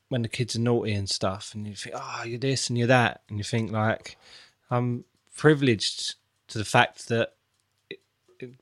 [0.09, 2.87] when the kids are naughty and stuff, and you think, oh, you're this and you're
[2.87, 4.17] that, and you think like,
[4.69, 5.05] I'm
[5.37, 6.15] privileged
[6.49, 7.33] to the fact that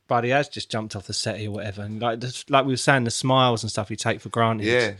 [0.07, 2.77] Buddy has just jumped off the settee or whatever, and like, the, like we were
[2.77, 4.65] saying, the smiles and stuff you take for granted.
[4.67, 4.93] Yeah.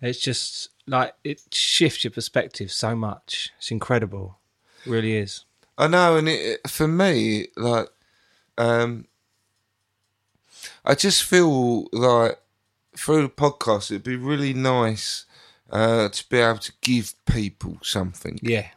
[0.00, 3.50] it's just like it shifts your perspective so much.
[3.58, 4.38] It's incredible,
[4.84, 5.44] it really is.
[5.78, 7.88] I know, and it, for me, like,
[8.58, 9.06] um,
[10.84, 12.38] I just feel like
[12.96, 15.24] through the podcast, it'd be really nice
[15.70, 18.38] uh, to be able to give people something.
[18.42, 18.68] Yeah,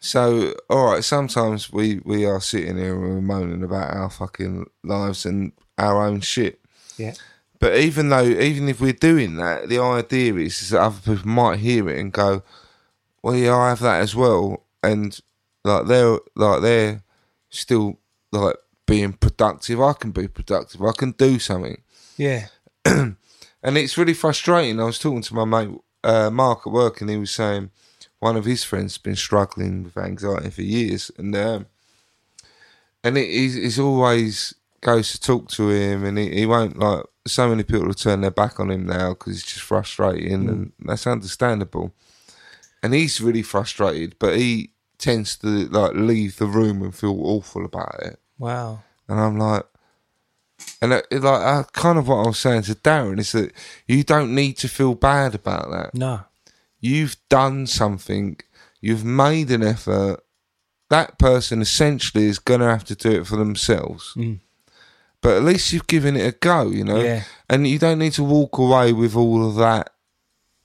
[0.00, 4.68] So, all right, sometimes we, we are sitting here and we're moaning about our fucking
[4.82, 6.58] lives and our own shit.
[6.96, 7.12] yeah,
[7.58, 11.28] But even though, even if we're doing that, the idea is, is that other people
[11.28, 12.42] might hear it and go,
[13.22, 15.18] "Well, yeah, I have that as well," and
[15.64, 17.02] like they're like they're
[17.50, 17.98] still
[18.32, 19.80] like being productive.
[19.82, 20.82] I can be productive.
[20.82, 21.82] I can do something,
[22.16, 22.46] yeah,
[22.86, 23.16] and
[23.62, 24.80] it's really frustrating.
[24.80, 27.70] I was talking to my mate uh, Mark at work, and he was saying
[28.20, 31.66] one of his friends has been struggling with anxiety for years, and um,
[33.02, 37.04] and it, he's, he's always goes to talk to him, and he, he won't like.
[37.26, 40.72] So many people have turned their back on him now because it's just frustrating, and
[40.80, 41.92] that's understandable.
[42.82, 47.64] And he's really frustrated, but he tends to like leave the room and feel awful
[47.64, 48.18] about it.
[48.38, 49.64] wow, And I'm like,
[50.80, 53.52] and it, it, like uh, kind of what I was saying to Darren is that
[53.86, 55.94] you don't need to feel bad about that.
[55.94, 56.22] no,
[56.80, 58.38] You've done something.
[58.80, 60.20] You've made an effort.
[60.88, 64.16] That person essentially is going to have to do it for themselves.
[65.22, 67.00] But at least you've given it a go, you know.
[67.00, 67.24] Yeah.
[67.48, 69.92] And you don't need to walk away with all of that.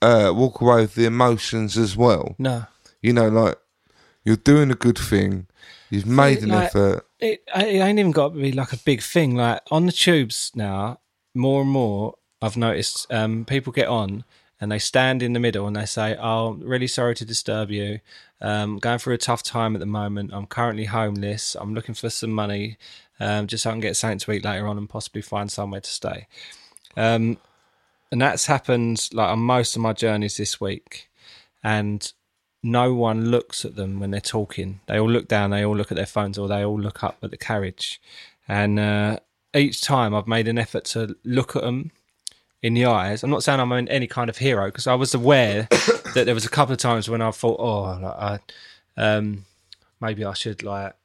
[0.01, 2.35] Uh, walk away with the emotions as well.
[2.37, 2.65] no.
[3.01, 3.55] You know, like
[4.23, 5.45] you're doing a good thing.
[5.91, 7.05] You've made an like- effort.
[7.19, 9.35] it, it ain't even got to be like a big thing.
[9.35, 10.99] Like on the tubes now,
[11.35, 14.23] more and more, I've noticed um, people get on
[14.61, 17.99] and they stand in the middle and they say, "Oh, really sorry to disturb you.
[18.41, 20.31] Um, going through a tough time at the moment.
[20.33, 21.55] I'm currently homeless.
[21.55, 22.77] I'm looking for some money,
[23.19, 25.81] um, just so I can get something to eat later on and possibly find somewhere
[25.81, 26.27] to stay."
[26.97, 27.37] Um,
[28.11, 31.09] and that's happened like on most of my journeys this week,
[31.63, 32.11] and
[32.63, 34.79] no one looks at them when they're talking.
[34.87, 37.17] They all look down, they all look at their phones, or they all look up
[37.21, 38.01] at the carriage.
[38.47, 39.19] And uh,
[39.53, 41.91] each time I've made an effort to look at them
[42.65, 43.21] in the eyes.
[43.21, 45.67] I'm not saying I'm any kind of hero because I was aware
[46.15, 48.39] that there was a couple of times when I thought, oh, like, I,
[48.97, 49.45] um,
[50.01, 50.95] maybe I should like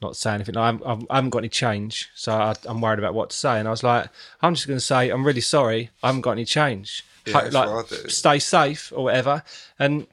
[0.00, 0.56] not say anything.
[0.56, 3.36] Like, I'm, I'm, I haven't got any change, so I, I'm worried about what to
[3.36, 3.60] say.
[3.60, 4.08] And I was like,
[4.40, 7.04] I'm just going to say, I'm really sorry, I haven't got any change.
[7.26, 8.08] Yeah, Ho- like, what I do.
[8.08, 9.44] stay safe or whatever.
[9.78, 10.08] And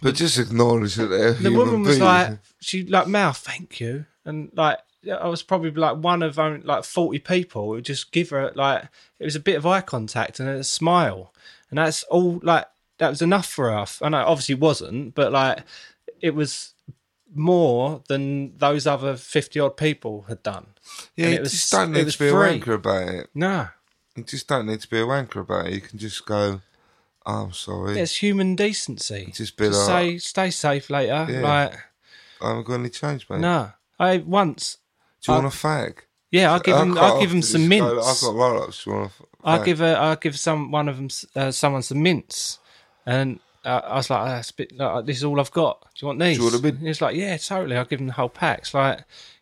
[0.00, 4.52] But just acknowledge that they're the woman was like, she like, mouth, thank you, and
[4.54, 4.78] like.
[5.10, 8.88] I was probably like one of only like forty people who just give her like
[9.18, 11.32] it was a bit of eye contact and a smile,
[11.70, 12.66] and that's all like
[12.98, 14.00] that was enough for us.
[14.02, 15.60] I know obviously wasn't, but like
[16.20, 16.72] it was
[17.34, 20.66] more than those other fifty odd people had done.
[21.16, 22.50] yeah, and you it was- just don't need to be free.
[22.56, 23.30] a wanker about it.
[23.34, 23.68] No,
[24.16, 25.74] You just don't need to be a wanker about it.
[25.74, 26.62] You can just go,
[27.26, 27.98] oh, I'm sorry.
[27.98, 29.32] it's human decency.
[29.34, 31.26] Just be like- say stay safe later.
[31.28, 31.40] Yeah.
[31.40, 31.74] Like
[32.40, 33.40] I haven't got any change, mate.
[33.40, 34.78] no, I once
[35.26, 35.94] Do you I- want a fag?
[36.32, 38.06] yeah I'll give him I'll give him some mints.
[38.06, 38.84] I've got roll ups.
[38.84, 41.82] Do you want a I'll give a, I'll give some one of them, uh, someone
[41.82, 42.58] some mints,
[43.06, 45.80] and uh, I was like, that's a bit, like, this is all I've got.
[45.82, 46.36] Do you want these?
[46.36, 46.78] Do you want a mint?
[46.80, 47.76] He was like, yeah, totally.
[47.76, 48.58] I'll give him the whole pack.
[48.60, 48.98] It's like,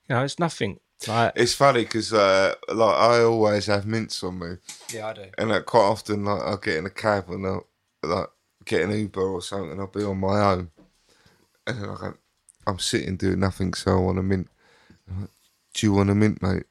[0.09, 0.79] you know, it's nothing.
[1.09, 4.57] Like, It's funny because uh, like I always have mints on me,
[4.93, 5.25] yeah, I do.
[5.39, 7.67] and like, quite often like I'll get in a cab and I'll
[8.03, 8.29] like
[8.65, 10.71] get an Uber or something, and I'll be on my own,
[11.67, 12.15] and then I go,
[12.67, 14.49] I'm sitting doing nothing, so I want a mint.
[15.11, 15.31] I'm like,
[15.75, 16.65] Do you want a mint, mate?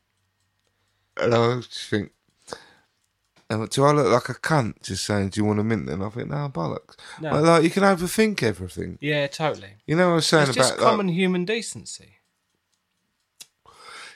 [1.18, 2.12] And I just think,
[3.70, 6.10] do I look like a cunt just saying, "Do you want a mint?" And I
[6.10, 6.96] think, no, bollocks.
[7.22, 7.30] No.
[7.32, 8.98] But, like you can overthink everything.
[9.00, 9.76] Yeah, totally.
[9.86, 12.18] You know what I'm saying It's about just like, common human decency.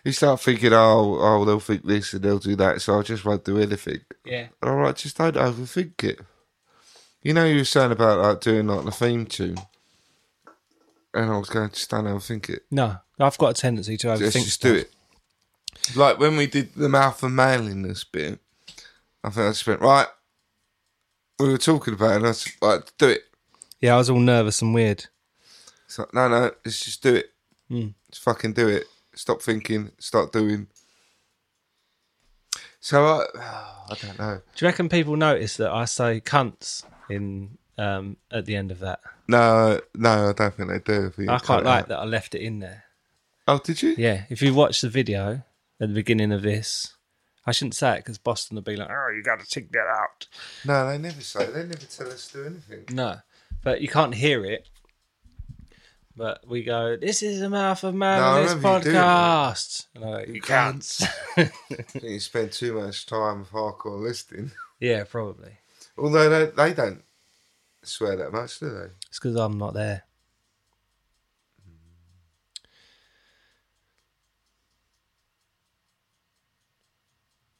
[0.03, 3.25] you start thinking, oh, oh, they'll think this and they'll do that, so I just
[3.25, 3.99] won't do anything.
[4.25, 6.19] Yeah, All right, just don't overthink it.
[7.21, 9.57] You know, you were saying about like doing like the theme tune,
[11.13, 12.63] and I was going, just don't think it.
[12.71, 14.19] no, I've got a tendency to overthink.
[14.19, 14.71] Just, just stuff.
[14.71, 14.91] do it.
[15.95, 18.39] Like when we did the mouth and manliness bit,
[19.23, 20.07] I think I just went right.
[21.39, 23.23] We were talking about it, and I was like, do it.
[23.79, 25.05] Yeah, I was all nervous and weird.
[25.85, 27.31] It's like, no, no, let's just do it.
[27.69, 27.87] Hmm.
[28.09, 28.85] Just fucking do it.
[29.13, 30.67] Stop thinking, start doing.
[32.79, 33.25] So I,
[33.89, 34.41] I don't know.
[34.55, 38.79] Do you reckon people notice that I say cunts in um, at the end of
[38.79, 38.99] that?
[39.27, 41.11] No, no, I don't think they do.
[41.17, 41.87] I you quite like out.
[41.89, 42.83] that I left it in there.
[43.47, 43.95] Oh, did you?
[43.97, 45.43] Yeah, if you watch the video
[45.79, 46.93] at the beginning of this,
[47.45, 49.87] I shouldn't say it because Boston will be like, "Oh, you got to take that
[49.87, 50.27] out."
[50.65, 51.45] No, they never say.
[51.45, 52.85] They never tell us to do anything.
[52.95, 53.17] No,
[53.63, 54.67] but you can't hear it.
[56.15, 60.25] But we go, "This is a mouth of man No, this you podcast." And I
[60.25, 60.99] go, you can't.
[61.35, 61.51] can't.
[62.03, 64.51] You spend too much time with hardcore listening.
[64.79, 65.51] yeah, probably.
[65.97, 67.03] Although they, they don't
[67.87, 68.87] swear that much, do they?
[69.07, 70.03] It's because I'm not there.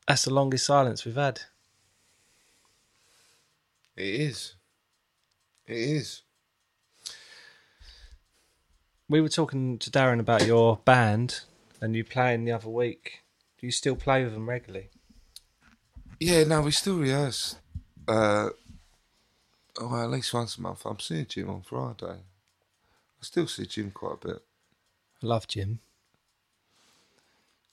[0.07, 1.41] That's the longest silence we've had.
[3.97, 4.55] It is.
[5.65, 6.21] It is.
[9.09, 11.41] We were talking to Darren about your band
[11.81, 13.23] and you playing the other week.
[13.59, 14.89] Do you still play with them regularly?
[16.19, 17.55] Yeah, no, we still rehearse.
[18.07, 18.49] Uh,
[19.79, 20.85] oh, well, at least once a month.
[20.85, 22.19] I'm seeing Jim on Friday.
[23.19, 24.43] I still see Jim quite a bit.
[25.23, 25.79] I love Jim.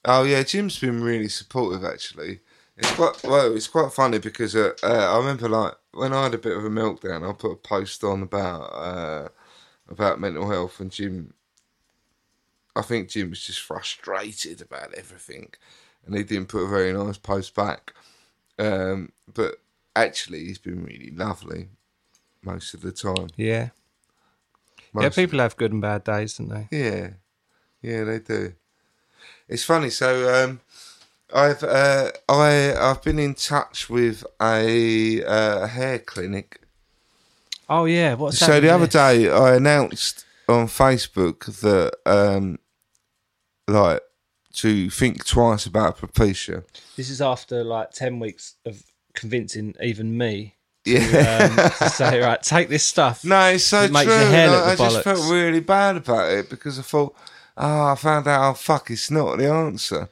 [0.03, 2.39] Oh yeah, Jim's been really supportive actually.
[2.77, 3.55] It's quite well.
[3.55, 6.65] It's quite funny because uh, uh, I remember like when I had a bit of
[6.65, 9.29] a meltdown, I put a post on about uh,
[9.89, 11.33] about mental health, and Jim.
[12.75, 15.53] I think Jim was just frustrated about everything,
[16.05, 17.93] and he didn't put a very nice post back.
[18.59, 19.55] Um, but
[19.95, 21.69] actually, he's been really lovely
[22.45, 23.29] most of the time.
[23.35, 23.69] Yeah.
[24.99, 26.67] Yeah, people have good and bad days, don't they?
[26.71, 27.09] Yeah,
[27.81, 28.53] yeah, they do.
[29.47, 29.89] It's funny.
[29.89, 30.61] So um,
[31.33, 36.61] I've uh, I I've been in touch with a uh, hair clinic.
[37.69, 42.59] Oh yeah, what's so happened the other day, I announced on Facebook that um,
[43.67, 44.01] like
[44.53, 46.63] to think twice about Propecia.
[46.95, 48.83] This is after like ten weeks of
[49.13, 50.54] convincing even me
[50.85, 51.49] Yeah.
[51.51, 53.25] um, to say, right, take this stuff.
[53.25, 54.13] No, it's so It makes true.
[54.13, 57.15] your hair and look I, I just felt really bad about it because I thought,
[57.57, 60.09] oh, I found out, oh, fuck, it's not the answer.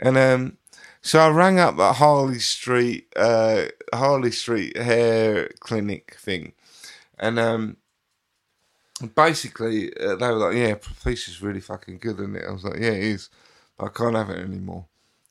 [0.00, 0.56] And um,
[1.02, 6.52] so I rang up at Harley Street, uh, Harley Street hair clinic thing.
[7.18, 7.76] And um,
[9.14, 12.44] basically, uh, they were like, yeah, Propecia's really fucking good, isn't it?
[12.48, 13.30] I was like, yeah, it is.
[13.76, 14.86] But I can't have it anymore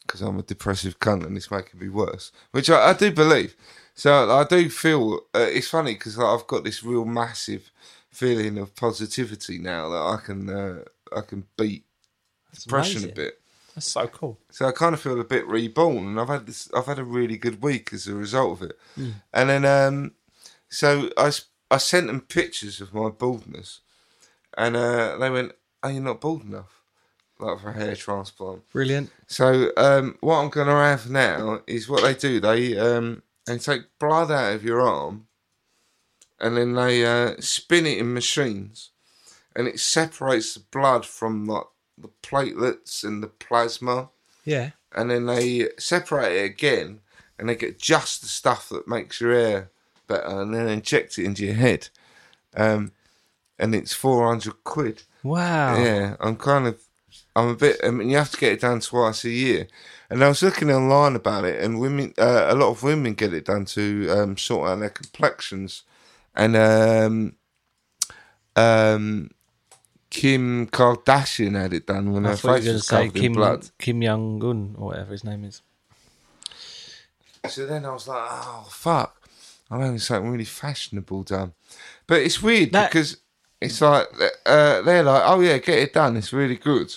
[0.05, 3.55] because I'm a depressive cunt and it's making me worse, which I, I do believe.
[3.97, 7.71] So I do feel uh, it's funny because like, I've got this real massive
[8.11, 10.83] feeling of positivity now that I can uh,
[11.15, 11.83] I can beat
[12.53, 13.41] depression a bit.
[13.73, 14.37] That's so cool.
[14.51, 16.69] So I kind of feel a bit reborn, and I've had this.
[16.75, 18.79] I've had a really good week as a result of it.
[19.33, 20.11] And then, um,
[20.69, 23.79] so I sent them pictures of my baldness,
[24.55, 26.81] and uh, they went, "Are you not bald enough,
[27.39, 29.11] like for a hair transplant?" Brilliant.
[29.25, 32.39] So um, what I'm going to have now is what they do.
[32.39, 35.27] They um, they take blood out of your arm,
[36.39, 38.91] and then they uh, spin it in machines,
[39.55, 41.65] and it separates the blood from like
[41.97, 44.09] the platelets and the plasma,
[44.45, 44.71] Yeah.
[44.95, 46.99] and then they separate it again,
[47.39, 49.71] and they get just the stuff that makes your hair
[50.07, 51.89] better, and then inject it into your head.
[52.55, 52.91] Um,
[53.59, 55.03] and it's four hundred quid.
[55.23, 55.75] Wow.
[55.83, 56.81] Yeah, I'm kind of,
[57.37, 57.77] I'm a bit.
[57.83, 59.67] I mean, you have to get it done twice a year,
[60.09, 63.33] and I was looking online about it, and women, uh, a lot of women get
[63.33, 65.83] it done to um, sort out their complexions,
[66.35, 67.35] and um,
[68.55, 69.29] um,
[70.09, 72.87] Kim Kardashian had it done when I her thought you were face going to was
[72.87, 73.69] say in Kim blood.
[73.77, 75.61] Kim Jong Un or whatever his name is.
[77.49, 79.29] So then I was like, oh fuck,
[79.69, 81.53] I'm having something really fashionable done,
[82.07, 83.17] but it's weird That- because
[83.61, 84.07] it's like
[84.45, 86.93] uh, they're like, oh yeah, get it done, it's really good,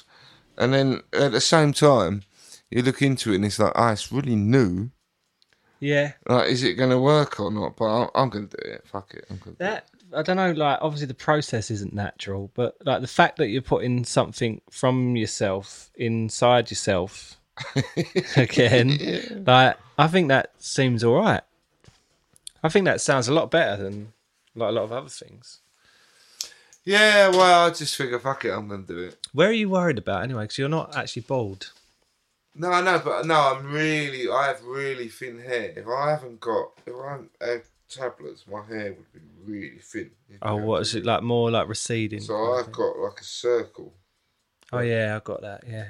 [0.58, 2.22] and then at the same time,
[2.70, 4.90] you look into it and it's like, oh, it's really new.
[5.80, 6.12] Yeah.
[6.28, 7.76] Like, is it going to work or not?
[7.76, 8.86] But I'm, I'm going to do it.
[8.86, 9.84] Fuck it, I'm do it.
[10.12, 10.52] I don't know.
[10.52, 15.16] Like, obviously, the process isn't natural, but like the fact that you're putting something from
[15.16, 17.38] yourself inside yourself
[18.36, 21.42] again, like I think that seems all right.
[22.62, 24.12] I think that sounds a lot better than
[24.54, 25.60] like a lot of other things.
[26.84, 29.26] Yeah, well, I just figure, fuck it, I'm going to do it.
[29.32, 30.44] Where are you worried about anyway?
[30.44, 31.72] Because you're not actually bald.
[32.54, 35.72] No, I know, but no, I'm really, I have really thin hair.
[35.76, 40.10] If I haven't got, if I haven't had tablets, my hair would be really thin.
[40.42, 41.22] Oh, what is it like?
[41.22, 42.20] More like receding.
[42.20, 43.94] So I've got like a circle.
[44.72, 45.64] Oh yeah, I've got that.
[45.68, 45.88] Yeah.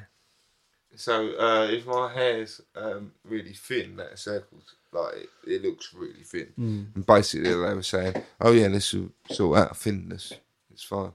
[0.96, 6.24] So uh, if my hair's um, really thin, that circle's like it, it looks really
[6.24, 6.48] thin.
[6.56, 6.82] Hmm.
[6.94, 10.34] And basically, they were saying, "Oh yeah, this will sort out thinness.
[10.80, 11.12] It's fine."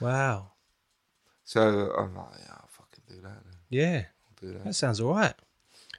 [0.00, 0.50] Wow.
[1.44, 1.60] So
[1.96, 3.54] I'm like, "Yeah, I'll fucking do that." Then.
[3.68, 4.02] Yeah.
[4.26, 4.64] I'll do that.
[4.64, 5.34] That sounds all right.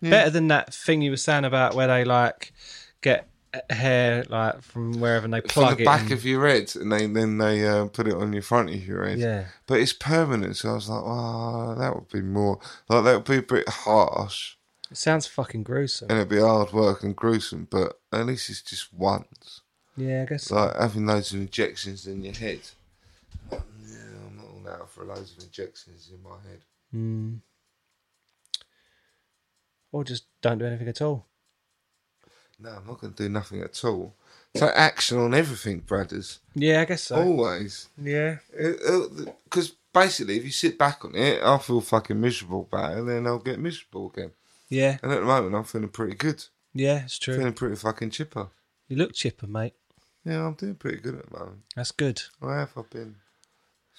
[0.01, 2.53] Better than that thing you were saying about where they like
[3.01, 3.27] get
[3.69, 5.85] hair like from wherever and they From plug the it.
[5.85, 6.13] back in.
[6.13, 9.05] of your head, and they, then they uh, put it on your front of your
[9.07, 9.19] head.
[9.19, 9.45] Yeah.
[9.67, 13.23] But it's permanent, so I was like, "Oh, that would be more like that would
[13.25, 14.55] be a bit harsh,
[14.91, 16.07] It sounds fucking gruesome.
[16.09, 17.67] and it'd be hard work and gruesome.
[17.69, 19.61] But at least it's just once."
[19.97, 20.43] Yeah, I guess.
[20.45, 20.55] so.
[20.55, 22.61] like having loads of injections in your head.
[24.69, 26.65] Yeah, I'm not all out for loads of injections in my head.
[26.93, 27.39] Mm.
[29.91, 31.25] Or just don't do anything at all.
[32.59, 34.15] No, I'm not going to do nothing at all.
[34.53, 36.39] Take action on everything, brothers.
[36.55, 37.15] Yeah, I guess so.
[37.15, 37.87] Always.
[38.01, 38.37] Yeah.
[39.43, 43.09] Because basically, if you sit back on it, I'll feel fucking miserable about it, and
[43.09, 44.31] then I'll get miserable again.
[44.67, 44.97] Yeah.
[45.01, 46.43] And at the moment, I'm feeling pretty good.
[46.73, 47.37] Yeah, it's true.
[47.37, 48.49] Feeling pretty fucking chipper.
[48.87, 49.73] You look chipper, mate.
[50.25, 51.59] Yeah, I'm doing pretty good at the moment.
[51.75, 52.21] That's good.
[52.41, 52.71] I have.
[52.75, 53.15] I've been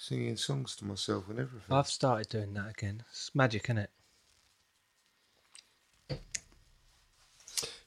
[0.01, 1.67] singing songs to myself and everything.
[1.69, 3.03] I've started doing that again.
[3.11, 3.91] It's magic, isn't it?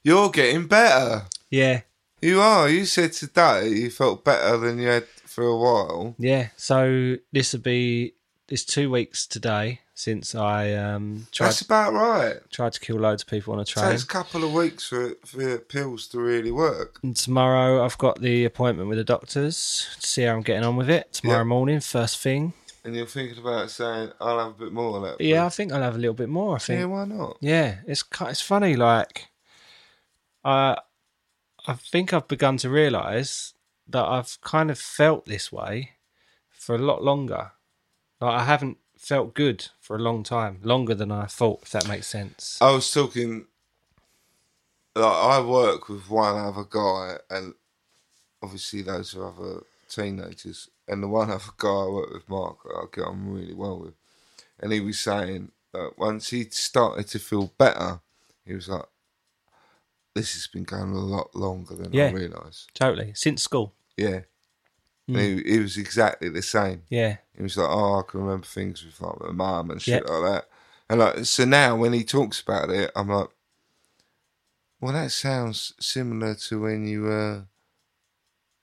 [0.01, 1.23] You're getting better.
[1.49, 1.81] Yeah.
[2.21, 2.69] You are.
[2.69, 6.15] You said today you felt better than you had for a while.
[6.17, 6.49] Yeah.
[6.55, 8.13] So this will be
[8.47, 12.35] it's two weeks today since I um tried That's about right.
[12.51, 13.91] tried to kill loads of people on a It train.
[13.91, 16.99] takes a couple of weeks for for pills to really work.
[17.01, 20.75] And tomorrow I've got the appointment with the doctors to see how I'm getting on
[20.75, 21.13] with it.
[21.13, 21.43] Tomorrow Yeah.
[21.45, 22.53] morning, first thing.
[22.83, 25.71] And you're thinking about saying, "I'll have a bit more of that." Yeah, I think
[25.71, 26.55] I'll have a little bit more.
[26.55, 26.79] I think.
[26.81, 27.37] Yeah, why not?
[27.39, 28.75] Yeah, it's it's funny.
[28.75, 29.29] Like,
[30.43, 30.77] I
[31.67, 33.53] I think I've begun to realise
[33.87, 35.91] that I've kind of felt this way
[36.51, 37.53] for a lot longer.
[38.21, 41.61] Like, I haven't felt good for a long time, longer than I thought.
[41.63, 42.57] If that makes sense.
[42.59, 43.45] I was talking.
[44.95, 47.53] Like, I work with one other guy, and
[48.41, 50.69] obviously those are other teenagers.
[50.87, 53.93] And the one other guy I work with, Mark, I get on really well with.
[54.59, 57.99] And he was saying that once he started to feel better,
[58.45, 58.85] he was like,
[60.13, 62.07] "This has been going a lot longer than Yeah.
[62.07, 63.13] I realised." Totally.
[63.15, 63.73] Since school.
[63.97, 64.21] Yeah.
[65.07, 65.15] Hmm.
[65.17, 66.81] And he, he was exactly the same.
[66.89, 67.17] Yeah.
[67.35, 70.09] He was like, "Oh, I can remember things with like my mum and shit Yep.
[70.09, 70.45] like that."
[70.89, 73.29] And like, so now when he talks about it, I'm like,
[74.81, 77.45] "Well, that sounds similar to when you were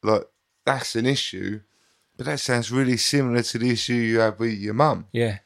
[0.03, 0.25] like
[0.65, 1.61] that's an issue,
[2.17, 5.39] but that sounds really similar to the issue you had with your mum." Yeah.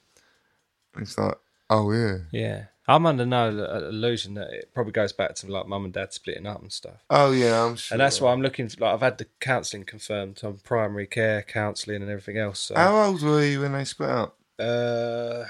[0.98, 1.34] It's like,
[1.68, 2.64] "Oh yeah, Yeah.
[2.88, 6.12] I'm under no uh, illusion that it probably goes back to like mum and dad
[6.12, 7.02] splitting up and stuff.
[7.10, 8.68] oh yeah, I'm sure." And that's why I'm looking.
[8.68, 12.60] For, like I've had the counselling confirmed on primary care counselling and everything else.
[12.60, 12.74] So.
[12.76, 14.36] How old were you when they split up?
[14.58, 15.44] Uh,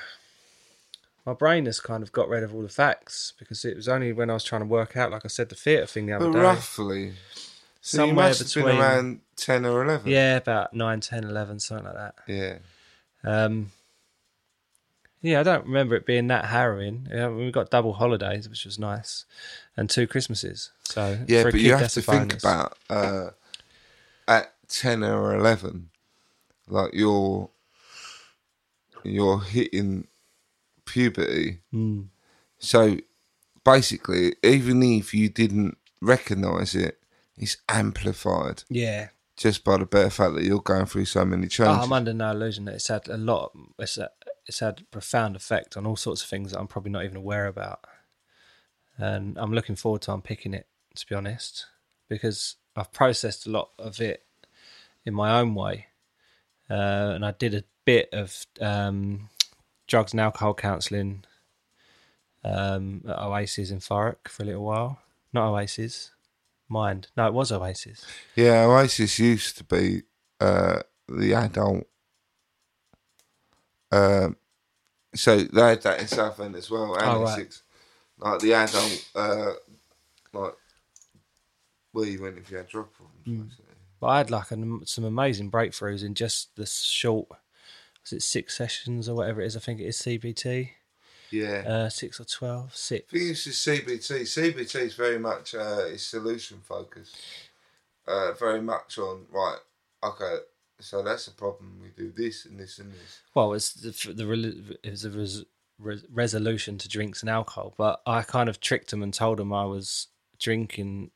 [1.26, 4.12] my brain has kind of got rid of all the facts because it was only
[4.12, 6.26] when I was trying to work out, like I said, the theatre thing the other
[6.26, 6.40] But day.
[6.40, 7.12] roughly,
[7.80, 10.10] so you Somewhere must have been between- around ten or eleven.
[10.10, 12.14] Yeah, about 9, 10, 11, something like that.
[12.26, 12.58] yeah.
[13.24, 13.72] Um,
[15.26, 17.08] yeah, I don't remember it being that harrowing.
[17.10, 19.24] Yeah, we got double holidays, which was nice,
[19.76, 20.70] and two Christmases.
[20.84, 23.30] So Yeah, but you have to think about uh,
[24.28, 25.90] at ten or eleven,
[26.68, 27.50] like you're
[29.02, 30.06] you're hitting
[30.84, 31.58] puberty.
[31.74, 32.06] Mm.
[32.58, 32.98] So
[33.64, 36.98] basically, even if you didn't recognise it,
[37.36, 41.48] it's amplified Yeah, just by the bare fact that you're going through so many Oh,
[41.48, 41.84] changes.
[41.84, 43.52] I'm under no illusion that it's had a lot.
[43.78, 43.98] It's
[44.46, 47.16] it's had a profound effect on all sorts of things that I'm probably not even
[47.16, 47.80] aware about,
[48.96, 50.66] and I'm looking forward to unpicking it.
[50.94, 51.66] To be honest,
[52.08, 54.24] because I've processed a lot of it
[55.04, 55.86] in my own way,
[56.70, 59.28] uh, and I did a bit of um,
[59.86, 61.24] drugs and alcohol counselling
[62.44, 65.00] um, at Oasis in Thurrock for a little while.
[65.32, 66.12] Not Oasis,
[66.68, 67.08] Mind.
[67.16, 68.04] No, it was Oasis.
[68.34, 70.02] Yeah, Oasis used to be
[70.40, 71.86] uh, the adult.
[73.92, 74.36] Um,
[75.14, 77.32] so they had that in Southend as well, and Oh, right.
[77.32, 77.62] Essex.
[78.18, 79.52] Like the adult, uh,
[80.32, 80.54] like
[81.92, 83.52] where you went if you had drug problems.
[83.54, 83.64] Mm.
[84.00, 87.28] But I had like an, some amazing breakthroughs in just the short,
[88.02, 89.56] was it six sessions or whatever it is?
[89.56, 90.70] I think it is CBT,
[91.30, 91.62] Yeah.
[91.66, 93.06] uh, six or twelve, six.
[93.12, 94.22] I think it's just CBT.
[94.22, 97.16] CBT is very much uh, is solution focused.
[98.06, 99.58] Uh, very much on right.
[100.04, 100.36] Okay,
[100.80, 101.78] so that's the problem.
[101.82, 103.20] We do this and this and this.
[103.34, 105.44] Well, it's the, the it was a res,
[105.78, 109.52] res, resolution to drinks and alcohol, but I kind of tricked them and told them
[109.52, 110.08] I was
[110.38, 111.10] drinking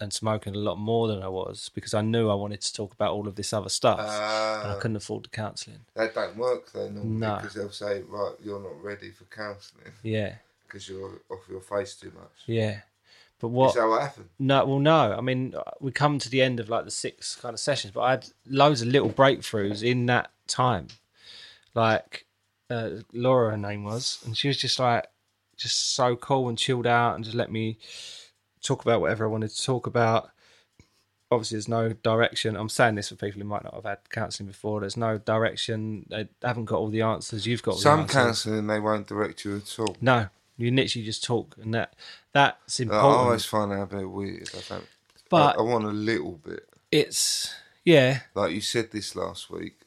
[0.00, 2.92] and smoking a lot more than I was because I knew I wanted to talk
[2.92, 5.84] about all of this other stuff, and I Uh, couldn't afford the counselling.
[5.94, 7.36] that don't work though normally No.
[7.36, 10.36] because they'll say right, you're not ready for counselling Yeah,
[10.66, 12.32] because you're off your face too much.
[12.46, 12.80] yeah.
[13.42, 13.74] But Is what?
[13.74, 14.28] that what happened?
[14.38, 15.16] No, well, no.
[15.18, 18.00] I mean, we come to the end of like the six kind of sessions, but
[18.02, 20.86] I had loads of little breakthroughs in that time.
[21.74, 22.24] Like
[22.70, 25.08] uh, Laura, her name was, and she was just like,
[25.56, 27.78] just so cool and chilled out, and just let me
[28.62, 30.30] talk about whatever I wanted to talk about.
[31.32, 32.54] Obviously, there's no direction.
[32.56, 34.80] I'm saying this for people who might not have had counselling before.
[34.80, 36.06] There's no direction.
[36.10, 37.44] They haven't got all the answers.
[37.44, 39.96] You've got Some counselling they won't direct you at all.
[40.00, 41.94] No, you literally just talk, and that
[42.32, 43.04] that's important.
[43.04, 44.50] I always find that a bit weird.
[44.54, 44.86] I don't.
[45.30, 46.68] But- I, I want a little bit.
[46.90, 49.78] it's yeah, Like you said this last week.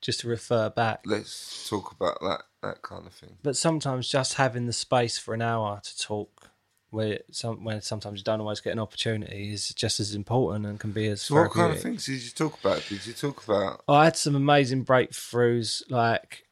[0.00, 1.00] just to refer back.
[1.06, 3.36] Let's talk about that that kind of thing.
[3.42, 6.50] but sometimes just having the space for an hour to talk
[6.90, 10.80] where some when sometimes you don't always get an opportunity is just as important and
[10.80, 12.82] can be as So what kind of things did you talk about?
[12.88, 13.82] Did you talk about?
[13.88, 16.46] I had some amazing breakthroughs like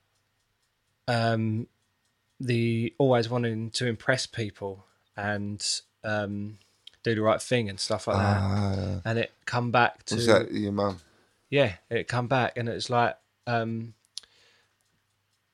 [1.08, 1.66] um
[2.44, 4.84] the always wanting to impress people
[5.16, 6.58] and um
[7.04, 10.26] do the right thing and stuff like that Uh, and it come back to was
[10.26, 10.98] that your mum?
[11.50, 13.16] yeah, it come back and it's like
[13.46, 13.94] um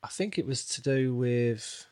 [0.03, 1.85] I think it was to do with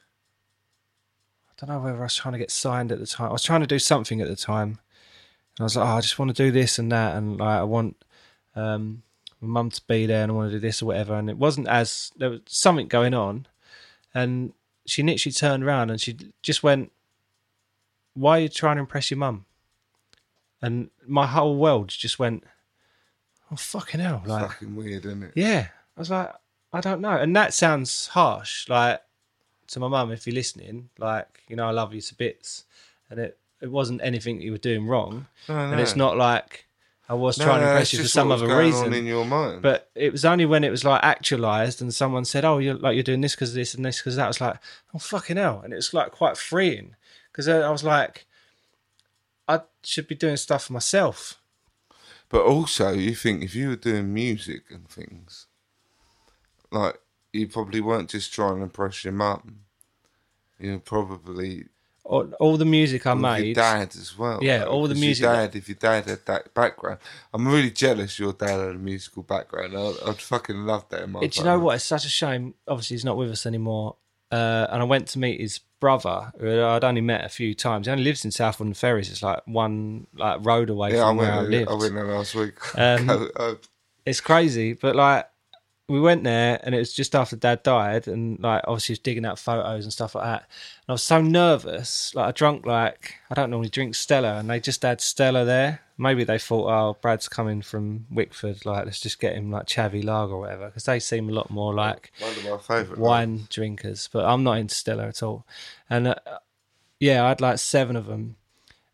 [1.50, 3.30] I don't know whether I was trying to get signed at the time.
[3.30, 4.80] I was trying to do something at the time.
[5.58, 7.60] And I was like, oh, I just want to do this and that and like
[7.60, 7.98] I want
[8.56, 9.04] um
[9.42, 11.38] my mum to be there and I want to do this or whatever and it
[11.38, 13.46] wasn't as there was something going on
[14.14, 14.54] and
[14.88, 16.92] she literally turned around and she just went
[18.14, 19.46] why are you trying to impress your mum?
[20.62, 22.44] And my whole world just went
[23.52, 25.32] oh fucking hell like Fucking weird, isn't it?
[25.36, 25.68] yeah.
[25.96, 26.32] I was like,
[26.74, 27.12] I don't know.
[27.18, 29.02] And that sounds harsh, like
[29.68, 32.66] to my mum, if you're listening, like, you know, I love you to bits.
[33.10, 35.26] And it, it wasn't anything you were doing wrong.
[35.50, 36.67] No, And it's not like
[37.10, 38.94] I was No, trying to impress it's you for some other reason.
[38.94, 39.62] in your mind.
[39.62, 42.96] But it was only when it was like actualized and someone said, "Oh, you're like
[42.96, 44.58] you're doing this because this and this because that." I was like,
[44.94, 46.96] "Oh fucking hell!" And it was like quite freeing
[47.32, 48.26] because uh, I was like,
[49.48, 51.40] I should be doing stuff for myself.
[52.30, 55.46] But also, you think if you were doing music and things,
[56.72, 57.00] like
[57.32, 59.60] you probably weren't just trying to impress your mum.
[60.60, 61.68] You probably
[62.08, 64.40] All, all the music I made, your dad as well.
[64.42, 67.00] Yeah, like, all the music Your dad, if your dad had that background,
[67.34, 68.18] I'm really jealous.
[68.18, 69.76] Your dad had a musical background.
[69.78, 71.04] I'd, I'd fucking love that.
[71.04, 71.76] In my Do you know what?
[71.76, 72.54] It's such a shame.
[72.68, 73.98] Obviously, he's not with us anymore.
[74.32, 77.88] Uh, and I went to meet his brother, who I'd only met a few times.
[77.88, 79.10] He only lives in South Woodham Ferrers.
[79.10, 81.50] It's like one like road away Yeah, I from where I went.
[81.50, 81.70] lived.
[81.72, 82.54] I went there last week.
[82.78, 83.30] Um,
[84.06, 85.30] It's crazy, but like
[85.90, 89.00] we went there, and it was just after Dad died, and like obviously he was
[89.00, 90.42] digging out photos and stuff like that.
[90.42, 92.14] And I was so nervous.
[92.14, 95.82] Like I drunk like I don't normally drink Stella, and they just had Stella there.
[95.98, 100.04] Maybe they thought, oh, Brad's coming from Wickford, like let's just get him like Chavy
[100.04, 103.00] Lager or whatever, because they seem a lot more like One of my favourite.
[103.00, 105.46] wine drinkers, but I'm not into Stella at all.
[105.90, 106.16] And uh,
[107.00, 108.36] yeah, I had like seven of them,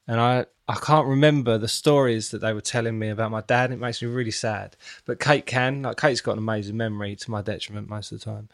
[0.07, 3.71] and I I can't remember the stories that they were telling me about my dad.
[3.71, 4.77] It makes me really sad.
[5.05, 5.81] But Kate can.
[5.81, 8.49] Like Kate's got an amazing memory to my detriment most of the time.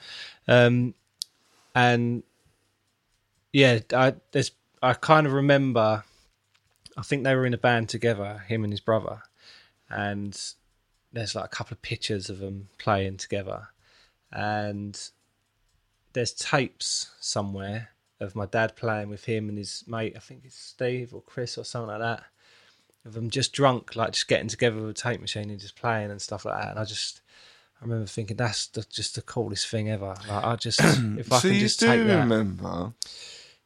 [0.47, 0.95] Um,
[1.75, 2.23] and
[3.53, 6.03] yeah, I there's I kind of remember.
[6.97, 9.21] I think they were in a band together, him and his brother,
[9.89, 10.37] and
[11.13, 13.69] there's like a couple of pictures of them playing together,
[14.31, 14.99] and
[16.13, 17.89] there's tapes somewhere
[18.19, 20.13] of my dad playing with him and his mate.
[20.15, 22.23] I think it's Steve or Chris or something like that.
[23.05, 26.11] Of them just drunk, like just getting together with a tape machine and just playing
[26.11, 26.71] and stuff like that.
[26.71, 27.21] And I just,
[27.81, 30.15] I remember thinking that's the, just the coolest thing ever.
[30.27, 32.93] Like I just, if I so can just take that, remember?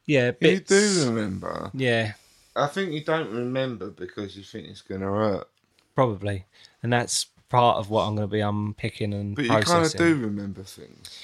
[0.05, 1.71] yeah, You do remember?
[1.73, 2.13] yeah,
[2.55, 5.49] I think you don't remember because you think it's going to hurt,
[5.95, 6.45] probably,
[6.83, 9.93] and that's part of what I'm going to be unpicking and but you kind of
[9.95, 11.19] do remember things.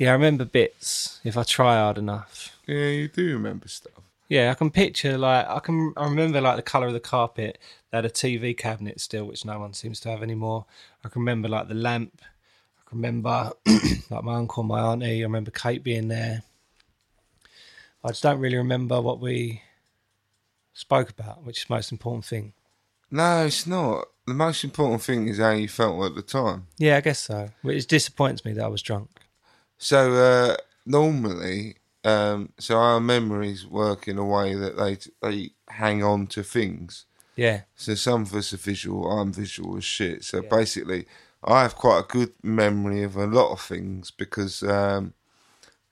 [0.00, 2.56] Yeah, I remember bits if I try hard enough.
[2.66, 4.02] Yeah, you do remember stuff.
[4.30, 5.92] Yeah, I can picture like I can.
[5.94, 7.58] I remember like the color of the carpet.
[7.90, 10.64] They had a TV cabinet still, which no one seems to have anymore.
[11.04, 12.22] I can remember like the lamp.
[12.78, 13.52] I can remember
[14.08, 15.20] like my uncle, and my auntie.
[15.20, 16.44] I remember Kate being there.
[18.02, 19.60] I just don't really remember what we
[20.72, 22.54] spoke about, which is the most important thing.
[23.10, 24.06] No, it's not.
[24.26, 26.68] The most important thing is how you felt at the time.
[26.78, 27.50] Yeah, I guess so.
[27.60, 29.10] Which disappoints me that I was drunk.
[29.82, 36.04] So uh, normally, um, so our memories work in a way that they they hang
[36.04, 37.06] on to things.
[37.34, 39.10] Yeah, So some of us are visual.
[39.10, 40.24] I'm visual as shit.
[40.24, 41.06] So basically,
[41.42, 45.14] I have quite a good memory of a lot of things because um,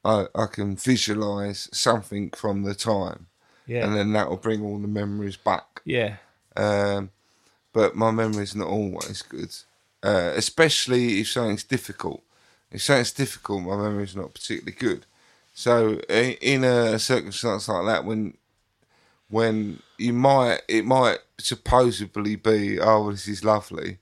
[0.04, 3.28] I I can visualize something from the time,
[3.66, 5.80] yeah, and then that will bring all the memories back.
[5.86, 6.16] yeah,
[6.56, 7.10] Um,
[7.72, 9.54] but my memory's not always good,
[10.02, 12.22] uh, especially if something's difficult.
[12.70, 15.06] If something's difficult, my memory's not particularly good.
[15.54, 18.36] So in a circumstance like that, when
[19.28, 23.98] when you might it might supposedly be oh this is lovely,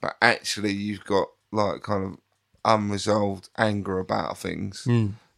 [0.00, 2.18] but actually you've got like kind of
[2.64, 4.86] unresolved anger about things,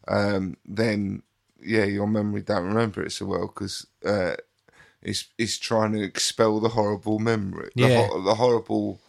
[0.07, 1.23] um, then
[1.61, 4.35] yeah your memory don't remember it so well because uh,
[5.01, 8.99] it's it's trying to expel the horrible memory, the, ho- the horrible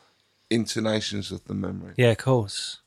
[0.51, 1.95] intonations of the memory.
[1.97, 2.11] yeah.
[2.11, 2.81] Of course.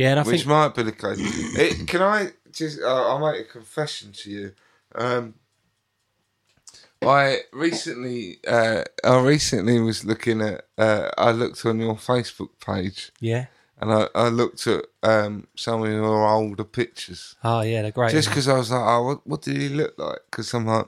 [0.00, 1.18] Yeah, and I Which think might be the case.
[1.58, 2.80] It, can I just?
[2.80, 4.52] Uh, I'll make a confession to you.
[4.94, 5.34] Um,
[7.02, 10.64] I recently, uh, I recently was looking at.
[10.78, 13.46] Uh, I looked on your Facebook page, yeah.
[13.78, 18.10] and I, I looked at um, some of your older pictures, Oh yeah, they're great.
[18.10, 20.86] just because I was like, "Oh, what, what did he look like?" Because I'm like,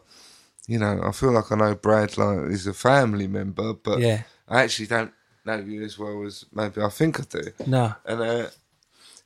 [0.66, 4.22] you know, I feel like I know Brad like he's a family member, but Yeah.
[4.48, 5.12] I actually don't
[5.44, 7.52] know you as well as maybe I think I do.
[7.66, 7.94] no.
[8.06, 8.46] And uh,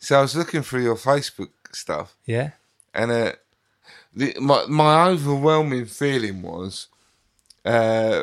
[0.06, 2.50] so I was looking through your Facebook stuff, Yeah.
[2.94, 3.32] and uh,
[4.14, 6.88] the, my my overwhelming feeling was
[7.64, 8.22] uh,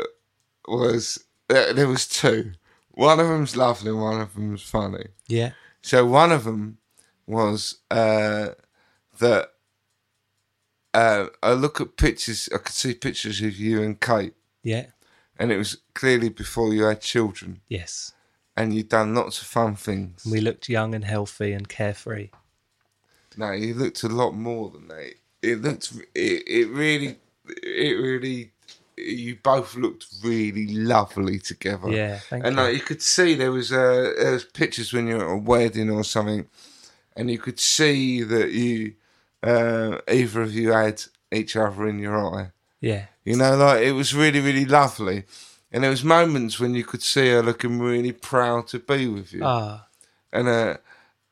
[0.68, 2.54] was uh, there was two.
[2.92, 5.08] One of them's lovely, one of them's funny.
[5.28, 5.52] Yeah.
[5.82, 6.78] So one of them
[7.28, 8.50] was uh,
[9.20, 9.50] that
[10.94, 12.50] uh, I look at pictures.
[12.54, 14.86] I could see pictures of you and Kate, Yeah.
[15.40, 18.14] and it was clearly before you had children, Yes.
[18.56, 20.26] And you'd done lots of fun things.
[20.30, 22.30] We looked young and healthy and carefree.
[23.38, 25.14] No, you looked a lot more than that.
[25.42, 28.52] It looked, it, it really, it really,
[28.96, 31.90] you both looked really lovely together.
[31.90, 32.62] Yeah, thank and you.
[32.62, 35.38] like you could see there was uh, there was pictures when you were at a
[35.38, 36.48] wedding or something,
[37.16, 38.94] and you could see that you,
[39.42, 42.52] uh, either of you had each other in your eye.
[42.80, 43.06] Yeah.
[43.26, 45.24] You know, like it was really, really lovely.
[45.74, 49.34] And there was moments when you could see her looking really proud to be with
[49.34, 49.42] you.
[49.44, 49.88] Ah,
[50.32, 50.78] And uh,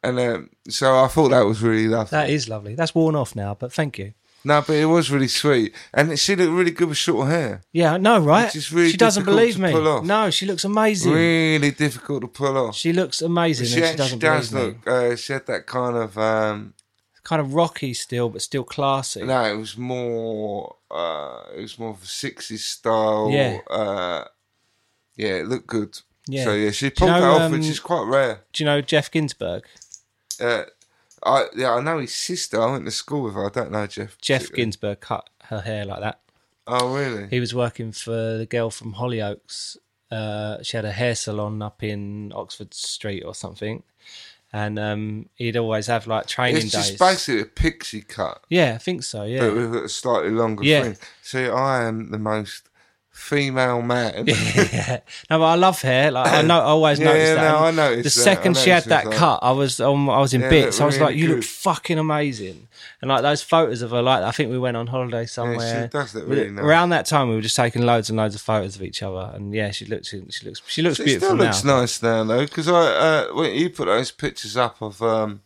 [0.03, 2.09] and uh, so I thought that was really lovely.
[2.17, 2.73] that is lovely.
[2.75, 4.13] That's worn off now, but thank you.
[4.43, 7.61] No, but it was really sweet, and she looked really good with short hair.
[7.71, 8.51] Yeah, no, right?
[8.71, 9.71] Really she doesn't believe me.
[9.71, 10.03] pull off.
[10.03, 11.13] No, she looks amazing.
[11.13, 12.75] Really difficult to pull off.
[12.75, 14.87] She looks amazing, she and she doesn't does look.
[14.87, 16.17] Uh, she had that kind of.
[16.17, 16.73] Um,
[17.23, 19.23] Kind of rocky still, but still classy.
[19.23, 20.75] no, it was more.
[20.89, 23.29] Uh, it was more of a sixties style.
[23.31, 23.59] Yeah.
[23.69, 24.25] Uh,
[25.15, 25.99] yeah, it looked good.
[26.27, 26.45] Yeah.
[26.45, 28.41] So yeah, she Do you pulled know, that off, um, which is quite rare.
[28.53, 29.65] Do you know Jeff Ginsburg?
[30.39, 30.63] Uh,
[31.23, 32.61] I yeah, I know his sister.
[32.61, 33.45] I went to school with her.
[33.45, 34.17] I don't know Jeff.
[34.19, 36.21] Jeff Ginsburg cut her hair like that.
[36.67, 37.27] Oh really?
[37.27, 39.77] He was working for the girl from Hollyoaks.
[40.09, 43.83] Uh, she had a hair salon up in Oxford Street or something,
[44.53, 46.89] and um, he'd always have like training It's days.
[46.89, 49.23] just basically a pixie cut, yeah, I think so.
[49.23, 50.81] Yeah, but with a slightly longer Yeah.
[50.81, 50.97] fringe.
[51.21, 52.63] See, I am the most
[53.11, 54.25] female man.
[54.27, 54.99] yeah.
[55.29, 56.11] No, but I love hair.
[56.11, 57.51] Like I know, I always Yeah, noticed that.
[57.51, 58.23] no, I noticed The that.
[58.35, 60.79] second I she had noticed that cut, I was um, I was in Yeah, bits.
[60.79, 62.67] it I was like, "You look fucking amazing."
[63.01, 65.89] And like those photos of her, like I think we went on holiday somewhere.
[66.15, 66.63] We- really nice.
[66.63, 69.31] Around that time, we were just taking loads and loads of photos of each other,
[69.35, 71.43] and yeah, she looks, she looks, she looks It beautiful still now.
[71.45, 75.41] looks nice now though, because I uh, when you put those pictures up of um,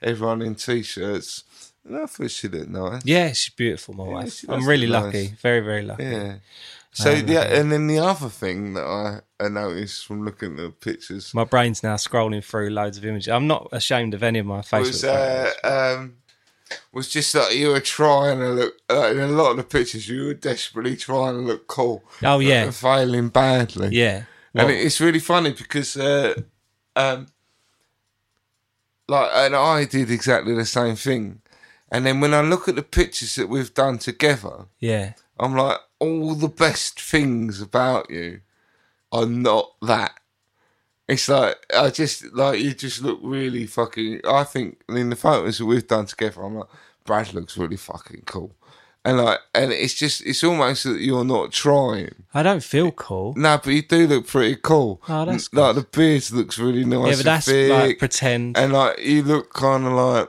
[0.00, 1.44] everyone in t-shirts,
[1.84, 3.02] and I thought she looked nice.
[3.04, 4.44] Yeah, she's beautiful, my wife.
[4.48, 5.40] I'm really look lucky, nice.
[5.40, 6.04] very, very lucky.
[6.04, 6.34] Yeah.
[6.98, 11.32] So the and then the other thing that I, noticed from looking at the pictures
[11.32, 13.28] My brain's now scrolling through loads of images.
[13.28, 16.16] I'm not ashamed of any of my Facebook was uh, um,
[16.92, 20.08] was just that you were trying to look uh, in a lot of the pictures
[20.08, 22.02] you were desperately trying to look cool.
[22.22, 22.70] Oh, yeah.
[22.72, 23.90] failing badly.
[23.92, 24.24] Yeah.
[24.54, 26.34] and it's really funny because uh,
[26.96, 27.28] um,
[29.06, 31.42] like and I did exactly the same thing.
[31.90, 35.12] And then when I look at the pictures that we've done together, yeah.
[35.38, 38.40] I'm like, all the best things about you
[39.12, 40.12] are not that.
[41.08, 44.20] It's like I just like you just look really fucking.
[44.28, 46.68] I think in the photos that we've done together, I'm like,
[47.04, 48.54] Brad looks really fucking cool,
[49.06, 52.14] and like, and it's just it's almost that you're not trying.
[52.34, 53.32] I don't feel cool.
[53.36, 55.02] No, but you do look pretty cool.
[55.08, 56.98] Oh, that's like the beard looks really nice.
[56.98, 58.58] Yeah, but and that's thick, like pretend.
[58.58, 60.28] and like you look kind of like.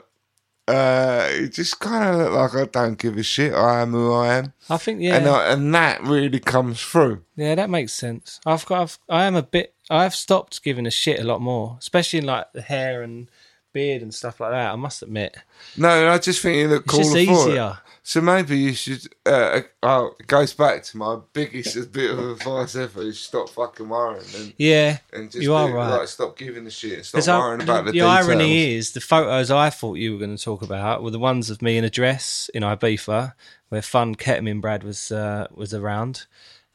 [0.70, 3.54] Uh, you just kind of look like I don't give a shit.
[3.54, 4.54] I am who I am.
[4.70, 7.24] I think yeah, And, I, and that really comes through.
[7.36, 8.40] yeah, that makes sense.
[8.46, 9.74] I've got, I've, I am a bit.
[9.90, 13.30] I've stopped giving a shit a lot more, especially in like the hair and
[13.74, 14.72] beard and stuff like that.
[14.72, 15.38] I must admit,
[15.78, 17.52] No, I just think you look it's cooler just for it.
[17.52, 17.78] easier.
[18.02, 19.06] So maybe you should.
[19.26, 23.88] Uh, oh, it goes back to my biggest bit of advice ever: is stop fucking
[23.88, 25.98] worrying and, Yeah, and just you are right.
[26.00, 26.94] Like, stop giving the shit.
[26.94, 28.26] and Stop 'Cause I- worrying about the, the details.
[28.28, 31.52] irony is, the photos I thought you were going to talk about were the ones
[31.52, 33.34] of me in a dress in Ibiza,
[33.68, 36.26] where Fun Ketamine Brad was uh, was around,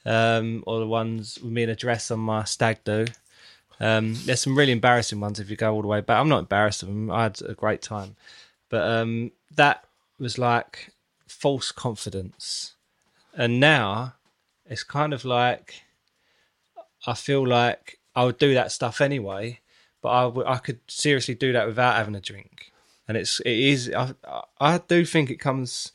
[0.07, 3.07] um, or the ones with me in a dress on my stag do.
[3.81, 6.21] Um, there's some really embarrassing ones if you go all the way back.
[6.21, 7.11] I'm not embarrassed of them.
[7.11, 8.17] I had a great time,
[8.69, 9.85] but um, that
[10.19, 10.91] was like
[11.27, 12.75] false confidence,
[13.37, 14.15] and now
[14.67, 15.83] it's kind of like
[17.07, 19.61] I feel like I would do that stuff anyway,
[20.01, 22.73] but I I could seriously do that without having a drink.
[23.07, 24.15] And it's it is I
[24.61, 25.93] I do think it comes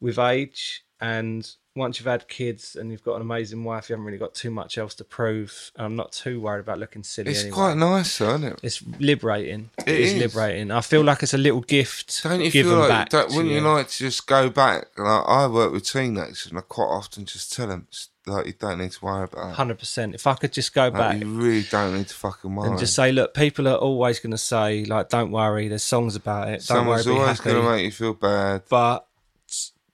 [0.00, 4.04] with age and once you've had kids and you've got an amazing wife, you haven't
[4.04, 5.72] really got too much else to prove.
[5.76, 7.30] And I'm not too worried about looking silly.
[7.30, 7.54] It's anyway.
[7.54, 8.60] quite nice, though, isn't it?
[8.62, 9.70] It's liberating.
[9.78, 10.70] It it is, liberating.
[10.70, 13.08] I feel like it's a little gift Don't you given feel like?
[13.08, 13.60] Don't, wouldn't you you.
[13.62, 14.86] like to just go back?
[14.98, 17.86] Like I work with teenagers, and I quite often just tell them,
[18.26, 19.54] like you don't need to worry about it.
[19.54, 20.14] Hundred percent.
[20.14, 22.68] If I could just go Like, back you really don't need to fucking worry.
[22.68, 25.68] and just say, look, people are always going to say, like, don't worry.
[25.68, 26.52] There's songs about it.
[26.52, 27.16] Don't Someone's worry.
[27.18, 28.62] Always going to make you feel bad.
[28.68, 29.06] but